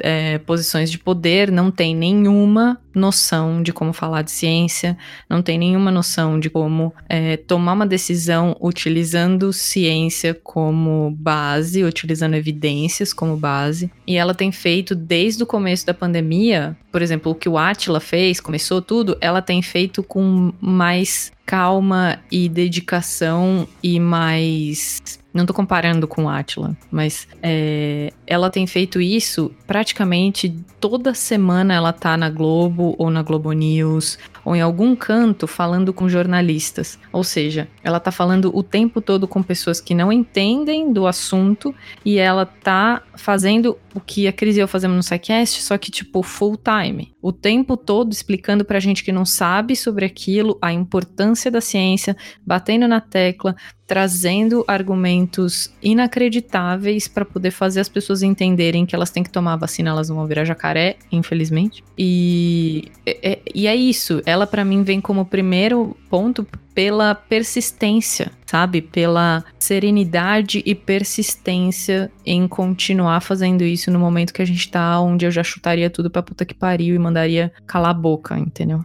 [0.01, 4.97] é, posições de poder não têm nenhuma noção de como falar de ciência,
[5.29, 12.35] não tem nenhuma noção de como é, tomar uma decisão utilizando ciência como base, utilizando
[12.35, 13.91] evidências como base.
[14.07, 18.01] E ela tem feito desde o começo da pandemia, por exemplo, o que o Atila
[18.01, 25.53] fez, começou tudo, ela tem feito com mais calma e dedicação e mais não tô
[25.53, 30.49] comparando com Atila, mas é, ela tem feito isso praticamente
[30.81, 35.93] toda semana ela tá na Globo ou na Globo News ou em algum canto falando
[35.93, 36.99] com jornalistas.
[37.13, 41.75] Ou seja, ela tá falando o tempo todo com pessoas que não entendem do assunto
[42.03, 45.91] e ela tá fazendo o que a Cris e eu fazemos no SciCast, só que
[45.91, 47.13] tipo full time.
[47.27, 52.17] O tempo todo explicando pra gente que não sabe sobre aquilo, a importância da ciência,
[52.47, 59.25] batendo na tecla, trazendo argumentos inacreditáveis para poder fazer as pessoas entenderem que elas têm
[59.25, 61.83] que tomar a vacina, elas vão virar jacaré, infelizmente.
[61.99, 64.23] E é, e é isso.
[64.25, 66.47] Ela para mim vem como primeiro ponto
[66.77, 68.83] pela persistência, sabe?
[68.83, 75.25] Pela serenidade e persistência em continuar fazendo isso no momento que a gente tá, onde
[75.25, 78.85] eu já chutaria tudo pra puta que pariu e mandaria calar a boca, entendeu?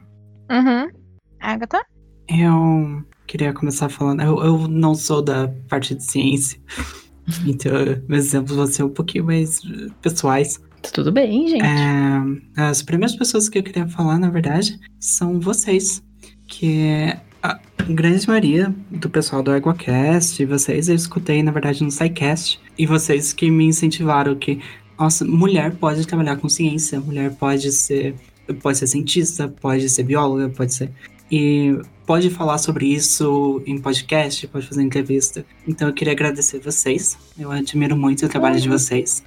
[0.50, 0.90] Uhum.
[1.38, 1.82] Agatha?
[2.30, 4.22] Eu queria começar falando.
[4.22, 6.60] Eu, eu não sou da parte de ciência.
[7.46, 7.72] Então,
[8.10, 9.62] meus exemplos vão ser um pouquinho mais
[10.02, 10.58] pessoais.
[10.82, 11.64] Tá tudo bem, gente.
[11.64, 16.04] É, as primeiras pessoas que eu queria falar, na verdade, são vocês.
[16.48, 21.92] Que a grande maioria do pessoal do EguaCast, e vocês, eu escutei, na verdade, no
[21.92, 22.60] SciCast.
[22.78, 24.60] E vocês que me incentivaram que,
[24.98, 28.16] nossa, mulher pode trabalhar com ciência, mulher pode ser,
[28.62, 30.92] pode ser cientista, pode ser bióloga, pode ser.
[31.32, 35.46] E pode falar sobre isso em podcast, pode fazer entrevista.
[35.68, 37.18] Então eu queria agradecer vocês.
[37.40, 39.24] Eu admiro muito o trabalho de vocês.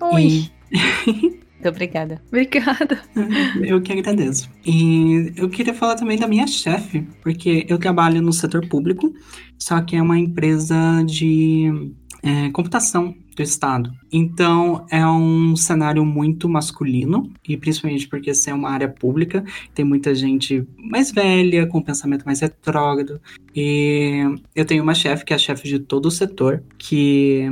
[0.00, 0.50] Oi.
[1.64, 2.20] Muito obrigada.
[2.28, 3.00] Obrigada.
[3.62, 4.50] Eu que agradeço.
[4.66, 9.14] E eu queria falar também da minha chefe, porque eu trabalho no setor público,
[9.58, 13.90] só que é uma empresa de é, computação do Estado.
[14.12, 19.42] Então, é um cenário muito masculino, e principalmente porque ser é uma área pública,
[19.74, 23.20] tem muita gente mais velha, com pensamento mais retrógrado.
[23.56, 24.22] E
[24.54, 27.50] eu tenho uma chefe, que é a chefe de todo o setor, que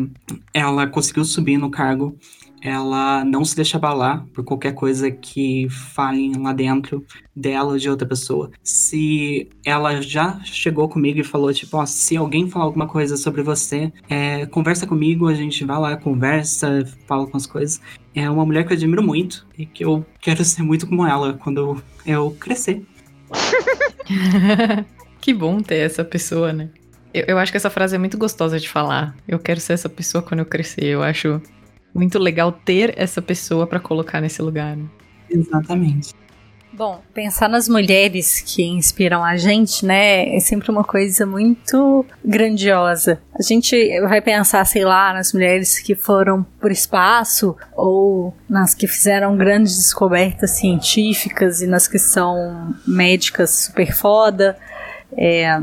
[0.52, 2.16] ela conseguiu subir no cargo
[2.62, 7.04] ela não se deixa abalar por qualquer coisa que falem lá dentro
[7.34, 8.50] dela ou de outra pessoa.
[8.62, 13.42] Se ela já chegou comigo e falou, tipo, ó, se alguém falar alguma coisa sobre
[13.42, 17.80] você, é, conversa comigo, a gente vai lá, conversa, fala com as coisas.
[18.14, 21.34] É uma mulher que eu admiro muito e que eu quero ser muito como ela
[21.34, 22.82] quando eu crescer.
[25.20, 26.70] que bom ter essa pessoa, né?
[27.12, 29.16] Eu, eu acho que essa frase é muito gostosa de falar.
[29.26, 30.84] Eu quero ser essa pessoa quando eu crescer.
[30.84, 31.40] Eu acho
[31.94, 34.76] muito legal ter essa pessoa para colocar nesse lugar.
[34.76, 34.84] Né?
[35.30, 36.14] Exatamente.
[36.74, 43.20] Bom, pensar nas mulheres que inspiram a gente, né, é sempre uma coisa muito grandiosa.
[43.38, 48.86] A gente vai pensar, sei lá, nas mulheres que foram por espaço ou nas que
[48.86, 54.56] fizeram grandes descobertas científicas e nas que são médicas super foda
[55.16, 55.60] é,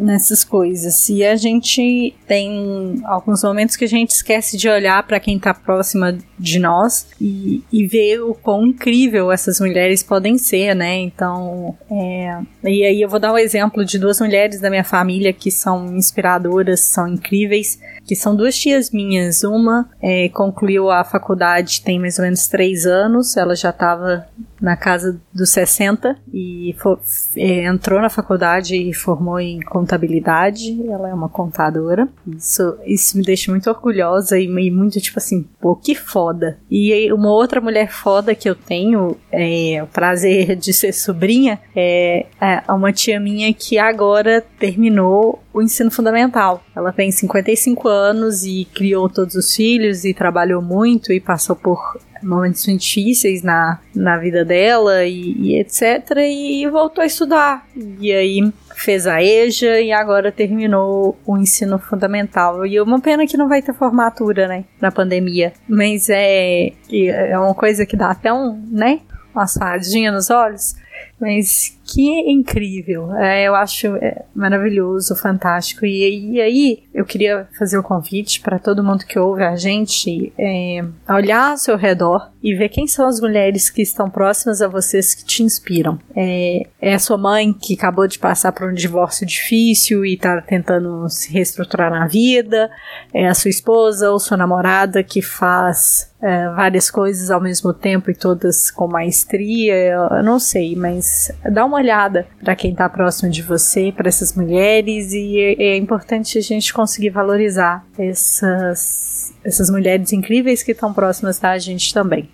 [0.00, 1.08] nessas coisas.
[1.08, 5.54] E a gente tem alguns momentos que a gente esquece de olhar para quem está
[5.54, 10.98] próxima de nós e, e ver o quão incrível essas mulheres podem ser, né?
[10.98, 15.32] Então, é, e aí eu vou dar um exemplo de duas mulheres da minha família
[15.32, 19.44] que são inspiradoras, são incríveis, que são duas tias minhas.
[19.44, 24.26] Uma é, concluiu a faculdade tem mais ou menos três anos, ela já estava
[24.60, 27.00] na casa dos 60 e for,
[27.36, 30.80] é, entrou na faculdade formou em contabilidade.
[30.88, 32.08] Ela é uma contadora.
[32.26, 36.58] Isso, isso me deixa muito orgulhosa e, e muito tipo assim, pô, que foda.
[36.70, 42.26] E uma outra mulher foda que eu tenho, é, o prazer de ser sobrinha, é,
[42.40, 46.62] é uma tia minha que agora terminou o ensino fundamental.
[46.74, 51.98] Ela tem 55 anos e criou todos os filhos e trabalhou muito e passou por
[52.22, 56.16] momentos difíceis na, na vida dela e, e, etc.
[56.18, 57.66] E voltou a estudar.
[57.74, 62.64] E aí fez a EJA e agora terminou o ensino fundamental.
[62.66, 64.64] E é uma pena que não vai ter formatura, né?
[64.80, 65.52] Na pandemia.
[65.68, 69.00] Mas é, é uma coisa que dá até um, né?
[69.34, 70.74] Uma assadinha nos olhos.
[71.20, 73.14] Mas que incrível.
[73.16, 75.84] É, eu acho é, maravilhoso, fantástico.
[75.84, 80.32] E, e, aí, eu queria fazer o convite para todo mundo que ouve a gente
[80.38, 84.68] é, olhar ao seu redor e ver quem são as mulheres que estão próximas a
[84.68, 85.98] vocês que te inspiram.
[86.14, 90.40] É, é a sua mãe que acabou de passar por um divórcio difícil e está
[90.40, 92.70] tentando se reestruturar na vida,
[93.12, 98.10] é a sua esposa ou sua namorada que faz é, várias coisas ao mesmo tempo
[98.10, 101.09] e todas com maestria, eu não sei, mas
[101.50, 105.76] dá uma olhada para quem está próximo de você, para essas mulheres, e é, é,
[105.76, 112.28] importante a gente conseguir valorizar essas, essas mulheres incríveis que estão próximas da gente também.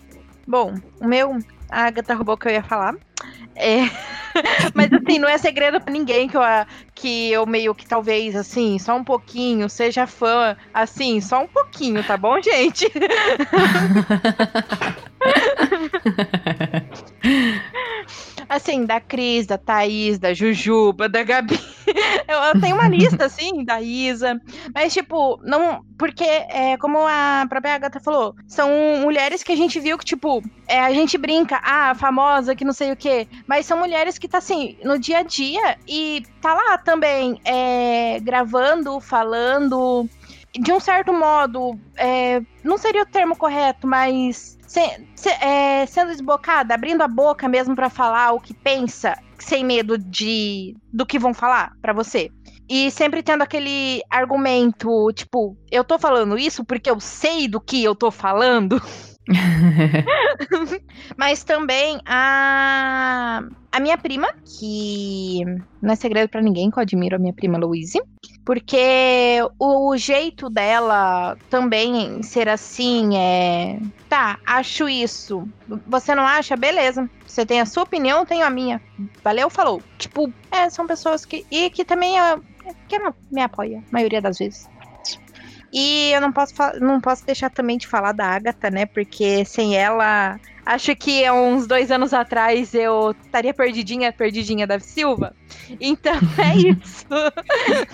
[0.47, 2.95] Bom, o meu, a Agatha roubou o que eu ia falar.
[3.55, 3.89] É.
[4.75, 6.43] Mas assim, não é segredo pra ninguém que eu,
[6.95, 12.05] que eu meio que talvez, assim, só um pouquinho, seja fã, assim, só um pouquinho,
[12.05, 12.87] tá bom, gente?
[18.57, 21.59] assim, da Cris, da Thaís, da Jujuba, da Gabi.
[22.29, 24.41] eu, eu, tenho uma lista, assim, da Isa.
[24.75, 25.85] Mas, tipo, não.
[25.99, 28.69] Porque, é, como a própria Agatha falou, são
[29.01, 32.73] mulheres que a gente viu que, tipo, é, a gente brinca, ah, famosa, que não
[32.73, 33.27] sei o quê.
[33.47, 38.19] Mas são mulheres que tá, assim, no dia a dia e tá lá também, é,
[38.21, 40.09] gravando, falando.
[40.59, 44.81] De um certo modo, é, não seria o termo correto, mas se,
[45.15, 49.97] se, é, sendo desbocada, abrindo a boca mesmo para falar o que pensa, sem medo
[49.99, 52.31] de do que vão falar para você.
[52.69, 57.83] E sempre tendo aquele argumento, tipo, eu tô falando isso porque eu sei do que
[57.83, 58.81] eu tô falando.
[61.17, 65.43] Mas também a, a minha prima, que
[65.83, 68.01] não é segredo para ninguém que eu admiro a minha prima Louise,
[68.45, 73.81] porque o jeito dela também ser assim é.
[74.09, 75.49] Tá, acho isso.
[75.87, 76.57] Você não acha?
[76.57, 77.11] Beleza.
[77.27, 78.81] Você tem a sua opinião, eu tenho a minha.
[79.23, 79.83] Valeu, falou.
[79.99, 81.45] Tipo, é, são pessoas que.
[81.51, 82.37] E que também é,
[82.89, 82.99] que
[83.31, 84.69] me apoia, a maioria das vezes.
[85.73, 88.87] E eu não posso, não posso deixar também de falar da Agatha, né?
[88.87, 95.35] Porque sem ela, acho que uns dois anos atrás eu estaria perdidinha, perdidinha da Silva.
[95.81, 97.07] Então é isso.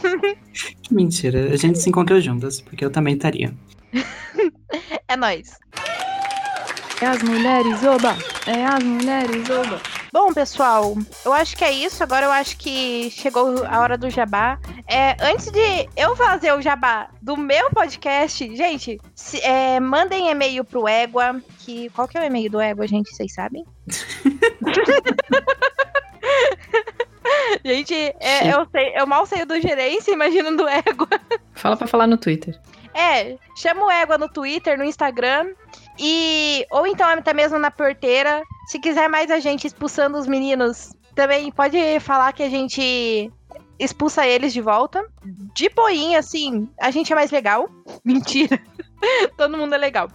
[0.90, 3.52] Mentira, a gente se encontrou juntas, porque eu também estaria.
[5.08, 5.58] é nóis.
[7.00, 8.16] É as mulheres, oba!
[8.46, 10.01] É as mulheres, oba!
[10.12, 10.94] Bom, pessoal,
[11.24, 12.02] eu acho que é isso.
[12.02, 14.58] Agora eu acho que chegou a hora do jabá.
[14.86, 20.66] É, antes de eu fazer o jabá do meu podcast, gente, se, é, mandem e-mail
[20.66, 21.40] pro Égua.
[21.60, 23.08] Que, qual que é o e-mail do Égua, gente?
[23.08, 23.64] Vocês sabem?
[27.64, 31.08] gente, é, eu, sei, eu mal sei do gerência, imagina do Égua.
[31.54, 32.60] Fala pra falar no Twitter.
[32.92, 35.54] É, chama o Égua no Twitter, no Instagram.
[35.99, 36.66] E.
[36.70, 38.43] Ou então até mesmo na porteira.
[38.66, 43.30] Se quiser mais a gente expulsando os meninos, também pode falar que a gente
[43.78, 45.05] expulsa eles de volta.
[45.55, 47.68] De boinha, assim, a gente é mais legal.
[48.05, 48.61] Mentira.
[49.36, 50.09] Todo mundo é legal.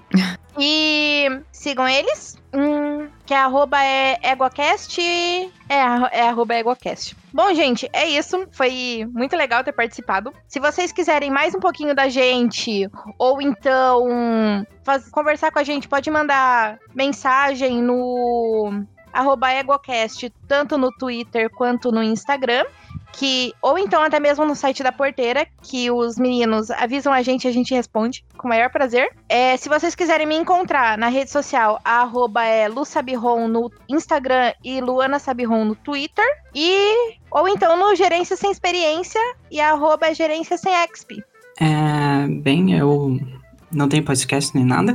[0.57, 2.37] E sigam eles.
[2.53, 5.01] Hum, que a arroba é EguaCast.
[5.01, 5.75] É,
[6.11, 7.15] é arroba EguaCast.
[7.33, 8.47] Bom, gente, é isso.
[8.51, 10.33] Foi muito legal ter participado.
[10.47, 14.07] Se vocês quiserem mais um pouquinho da gente, ou então
[14.83, 18.83] faz, conversar com a gente, pode mandar mensagem no
[19.13, 22.65] arroba EguaCast, tanto no Twitter quanto no Instagram
[23.17, 27.47] que ou então até mesmo no site da porteira, que os meninos avisam a gente
[27.47, 29.09] a gente responde com o maior prazer.
[29.27, 32.83] É, se vocês quiserem me encontrar na rede social, a arroba é Lu
[33.49, 36.25] no Instagram e Luana Sabiron no Twitter.
[36.53, 41.23] E ou então no Gerência Sem Experiência e arroba é Gerência Sem Exp.
[41.59, 43.19] É, bem, eu
[43.71, 44.93] não tenho podcast nem nada.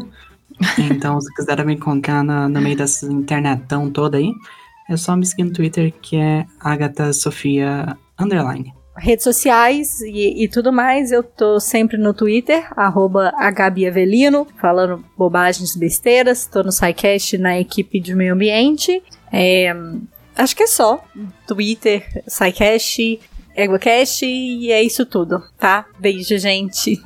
[0.78, 4.32] Então, se quiserem me encontrar no meio dessa internetão toda aí,
[4.88, 8.72] é só me seguir no Twitter, que é Agatha Sofia Underline.
[8.96, 13.32] Redes sociais e, e, tudo mais, eu tô sempre no Twitter, arroba
[13.88, 16.46] Avelino, falando bobagens, besteiras.
[16.46, 19.02] Tô no SciCast na equipe de meio ambiente.
[19.32, 19.74] É,
[20.36, 21.02] acho que é só.
[21.46, 23.18] Twitter, SciCast,
[23.54, 25.86] EgoCast e é isso tudo, tá?
[25.98, 27.00] Beijo, gente.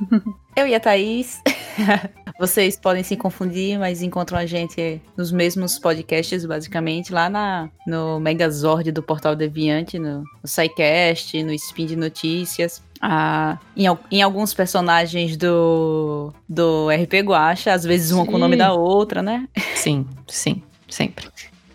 [0.55, 1.41] Eu e a Thaís.
[2.39, 8.19] Vocês podem se confundir, mas encontram a gente nos mesmos podcasts, basicamente, lá na, no
[8.19, 12.83] Megazord do Portal Deviante, no, no SciCast, no Spin de Notícias.
[13.01, 18.31] Ah, em, em, alguns personagens do, do RP Guacha, às vezes uma sim.
[18.31, 19.47] com o nome da outra, né?
[19.75, 21.27] Sim, sim, sempre.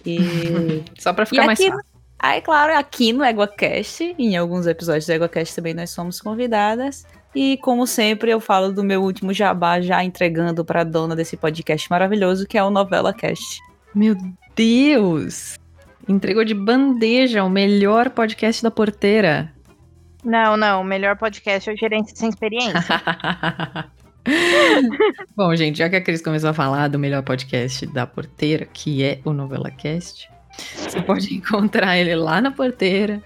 [0.05, 0.83] E...
[0.99, 1.92] Só pra ficar mais aqui, fácil.
[2.23, 7.05] Aí, claro, aqui no EguaCast, em alguns episódios do EguaCast também nós somos convidadas.
[7.35, 11.37] E como sempre, eu falo do meu último jabá já entregando para a dona desse
[11.37, 13.59] podcast maravilhoso, que é o Novela Cast.
[13.93, 14.15] Meu
[14.55, 15.59] Deus!
[16.09, 19.53] Entregou de bandeja o melhor podcast da porteira.
[20.25, 20.83] Não, não.
[20.83, 23.03] O melhor podcast é o Gerência Sem Experiência.
[25.37, 29.03] Bom, gente, já que a Cris começou a falar do melhor podcast da porteira, que
[29.03, 30.32] é o Novela Cast,
[30.77, 33.23] você pode encontrar ele lá na porteira.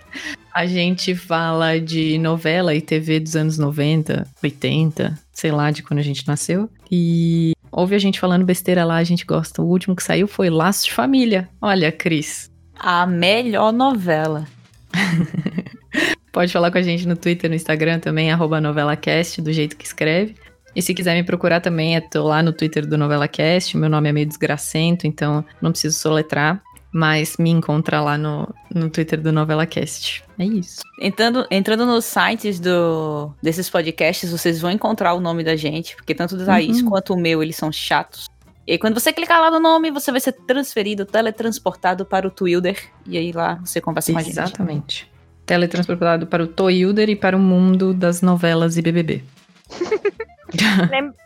[0.55, 6.01] A gente fala de novela e TV dos anos 90, 80, sei lá, de quando
[6.01, 6.70] a gente nasceu.
[6.91, 9.61] E ouve a gente falando besteira lá, a gente gosta.
[9.61, 11.49] O último que saiu foi Laços de Família.
[11.61, 12.51] Olha, Cris.
[12.74, 14.47] A melhor novela.
[16.33, 19.87] Pode falar com a gente no Twitter, no Instagram também, arroba novelacast, do jeito que
[19.87, 20.35] escreve.
[20.77, 23.79] E se quiser me procurar também, eu tô lá no Twitter do NovelaCast.
[23.79, 26.62] Meu nome é meio desgracento, então não preciso soletrar.
[26.97, 30.24] Mas me encontra lá no, no Twitter do NovelaCast.
[30.38, 30.80] É isso.
[30.99, 36.14] Entrando, entrando nos sites do, desses podcasts, vocês vão encontrar o nome da gente, porque
[36.14, 36.88] tanto o do Thaís Uhum.
[36.88, 38.30] quanto o meu, eles são chatos.
[38.66, 42.30] E aí, quando você clicar lá no nome, você vai ser transferido, teletransportado para o
[42.30, 42.82] Twitter.
[43.07, 44.32] E aí lá você conversa com a gente.
[44.32, 45.12] Exatamente.
[45.44, 49.22] Teletransportado para o Toilder e para o mundo das novelas e BBB.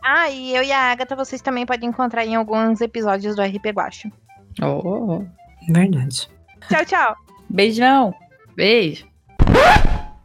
[0.03, 3.67] Ah, e eu e a Agatha vocês também podem encontrar em alguns episódios do RP
[3.67, 4.11] Guacho.
[4.61, 5.25] Oh,
[5.73, 6.29] Verdade.
[6.69, 7.17] Tchau, tchau.
[7.49, 8.15] Beijão!
[8.57, 9.10] beijo.